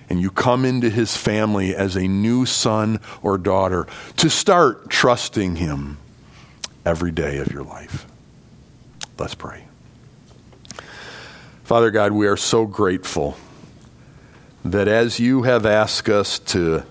and 0.09 0.19
you 0.19 0.31
come 0.31 0.65
into 0.65 0.89
his 0.89 1.15
family 1.15 1.75
as 1.75 1.95
a 1.95 2.07
new 2.07 2.45
son 2.45 2.99
or 3.21 3.37
daughter 3.37 3.87
to 4.17 4.29
start 4.29 4.89
trusting 4.89 5.57
him 5.57 5.97
every 6.85 7.11
day 7.11 7.37
of 7.37 7.51
your 7.51 7.63
life. 7.63 8.07
Let's 9.17 9.35
pray. 9.35 9.65
Father 11.63 11.91
God, 11.91 12.11
we 12.11 12.27
are 12.27 12.37
so 12.37 12.65
grateful 12.65 13.37
that 14.65 14.87
as 14.87 15.19
you 15.19 15.43
have 15.43 15.65
asked 15.65 16.09
us 16.09 16.39
to 16.39 16.83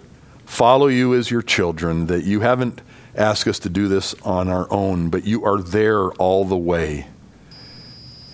follow 0.44 0.86
you 0.86 1.14
as 1.14 1.30
your 1.30 1.42
children, 1.42 2.06
that 2.06 2.24
you 2.24 2.40
haven't 2.40 2.80
asked 3.14 3.46
us 3.46 3.58
to 3.60 3.68
do 3.68 3.88
this 3.88 4.14
on 4.22 4.48
our 4.48 4.66
own, 4.72 5.10
but 5.10 5.24
you 5.24 5.44
are 5.44 5.60
there 5.60 6.10
all 6.12 6.44
the 6.44 6.56
way. 6.56 7.06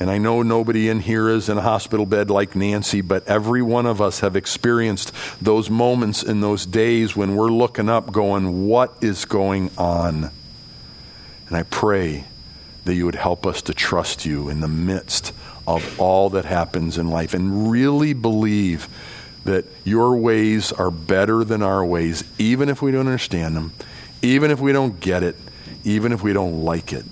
And 0.01 0.11
I 0.11 0.19
know 0.19 0.43
nobody 0.43 0.89
in 0.89 1.01
here 1.01 1.29
is 1.29 1.49
in 1.49 1.57
a 1.57 1.63
hospital 1.63 2.05
bed 2.05 2.29
like 2.29 2.57
Nancy, 2.57 3.01
but 3.01 3.27
every 3.27 3.63
one 3.63 3.87
of 3.87 4.01
us 4.01 4.21
have 4.21 4.37
experienced 4.37 5.13
those 5.41 5.71
moments 5.71 6.23
in 6.23 6.41
those 6.41 6.67
days 6.67 7.17
when 7.17 7.37
we're 7.37 7.49
looking 7.49 7.89
up 7.89 8.13
going, 8.13 8.67
What 8.67 8.93
is 9.01 9.25
going 9.25 9.71
on? 9.79 10.31
And 11.49 11.57
I 11.57 11.63
pray 11.63 12.25
that 12.85 12.95
you 12.95 13.07
would 13.07 13.15
help 13.15 13.47
us 13.47 13.63
to 13.63 13.75
trust 13.75 14.27
you 14.27 14.49
in 14.49 14.61
the 14.61 14.69
midst 14.69 15.33
of 15.67 15.99
all 15.99 16.31
that 16.31 16.45
happens 16.45 16.99
in 16.99 17.09
life 17.09 17.33
and 17.33 17.71
really 17.71 18.13
believe 18.13 18.89
that 19.45 19.67
your 19.85 20.17
ways 20.17 20.73
are 20.73 20.91
better 20.91 21.45
than 21.45 21.63
our 21.63 21.85
ways, 21.85 22.25
even 22.39 22.69
if 22.69 22.83
we 22.83 22.91
don't 22.91 23.07
understand 23.07 23.57
them, 23.57 23.73
even 24.23 24.51
if 24.51 24.61
we 24.61 24.73
don't 24.73 25.01
get 25.01 25.23
it, 25.23 25.37
even 25.85 26.13
if 26.13 26.23
we 26.23 26.33
don't 26.33 26.65
like 26.65 26.93
it. 26.93 27.05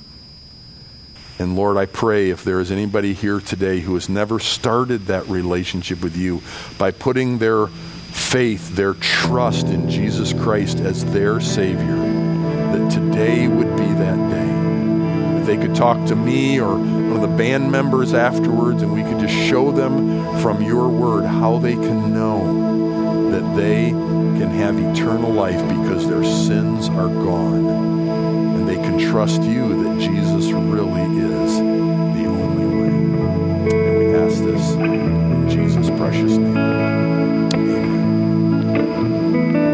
And 1.39 1.57
Lord, 1.57 1.77
I 1.77 1.87
pray 1.87 2.31
if 2.31 2.45
there 2.45 2.61
is 2.61 2.71
anybody 2.71 3.15
here 3.15 3.41
today 3.41 3.81
who 3.81 3.95
has 3.95 4.09
never 4.09 4.39
started 4.39 5.07
that 5.07 5.27
relationship 5.29 6.03
with 6.03 6.17
you 6.17 6.43
by 6.79 6.91
putting 6.91 7.39
their 7.39 7.67
faith, 7.67 8.77
their 8.77 8.95
trust 8.95 9.67
in 9.67 9.91
Jesus 9.91 10.33
Christ 10.33 10.79
as 10.81 11.05
their 11.07 11.41
Savior, 11.41 11.97
that 11.97 12.93
today 12.93 13.49
would 13.49 13.77
be 13.77 13.93
that 13.95 14.22
they 15.47 15.57
could 15.57 15.75
talk 15.75 16.07
to 16.09 16.17
me 16.17 16.61
or 16.61 16.77
one 16.77 17.13
of 17.13 17.21
the 17.21 17.37
band 17.37 17.71
members 17.71 18.15
afterwards 18.15 18.83
and 18.83 18.93
we 18.93 19.03
could 19.03 19.19
just 19.19 19.35
show 19.35 19.71
them 19.71 20.41
from 20.41 20.63
your 20.63 20.89
word 20.89 21.25
how 21.25 21.59
they 21.59 21.75
can 21.75 22.13
know 22.13 23.31
that 23.31 23.57
they 23.57 23.91
can 23.91 24.51
have 24.51 24.79
eternal 24.79 25.31
life 25.31 25.61
because 25.69 26.09
their 26.09 26.25
sins 26.25 26.89
are 26.91 27.09
gone 27.09 27.67
And 28.57 28.69
they 28.69 28.77
can 28.77 28.99
trust 28.99 29.43
you 29.43 29.83
that 29.83 30.01
Jesus 30.01 30.53
really 30.53 31.03
is 31.03 31.57
the 31.59 32.27
only 32.27 32.67
way. 32.67 33.73
And 33.75 33.99
we 33.99 34.15
ask 34.15 34.43
this 34.43 34.73
in 34.73 35.49
Jesus' 35.49 35.91
precious 35.91 36.37
name. 36.37 37.12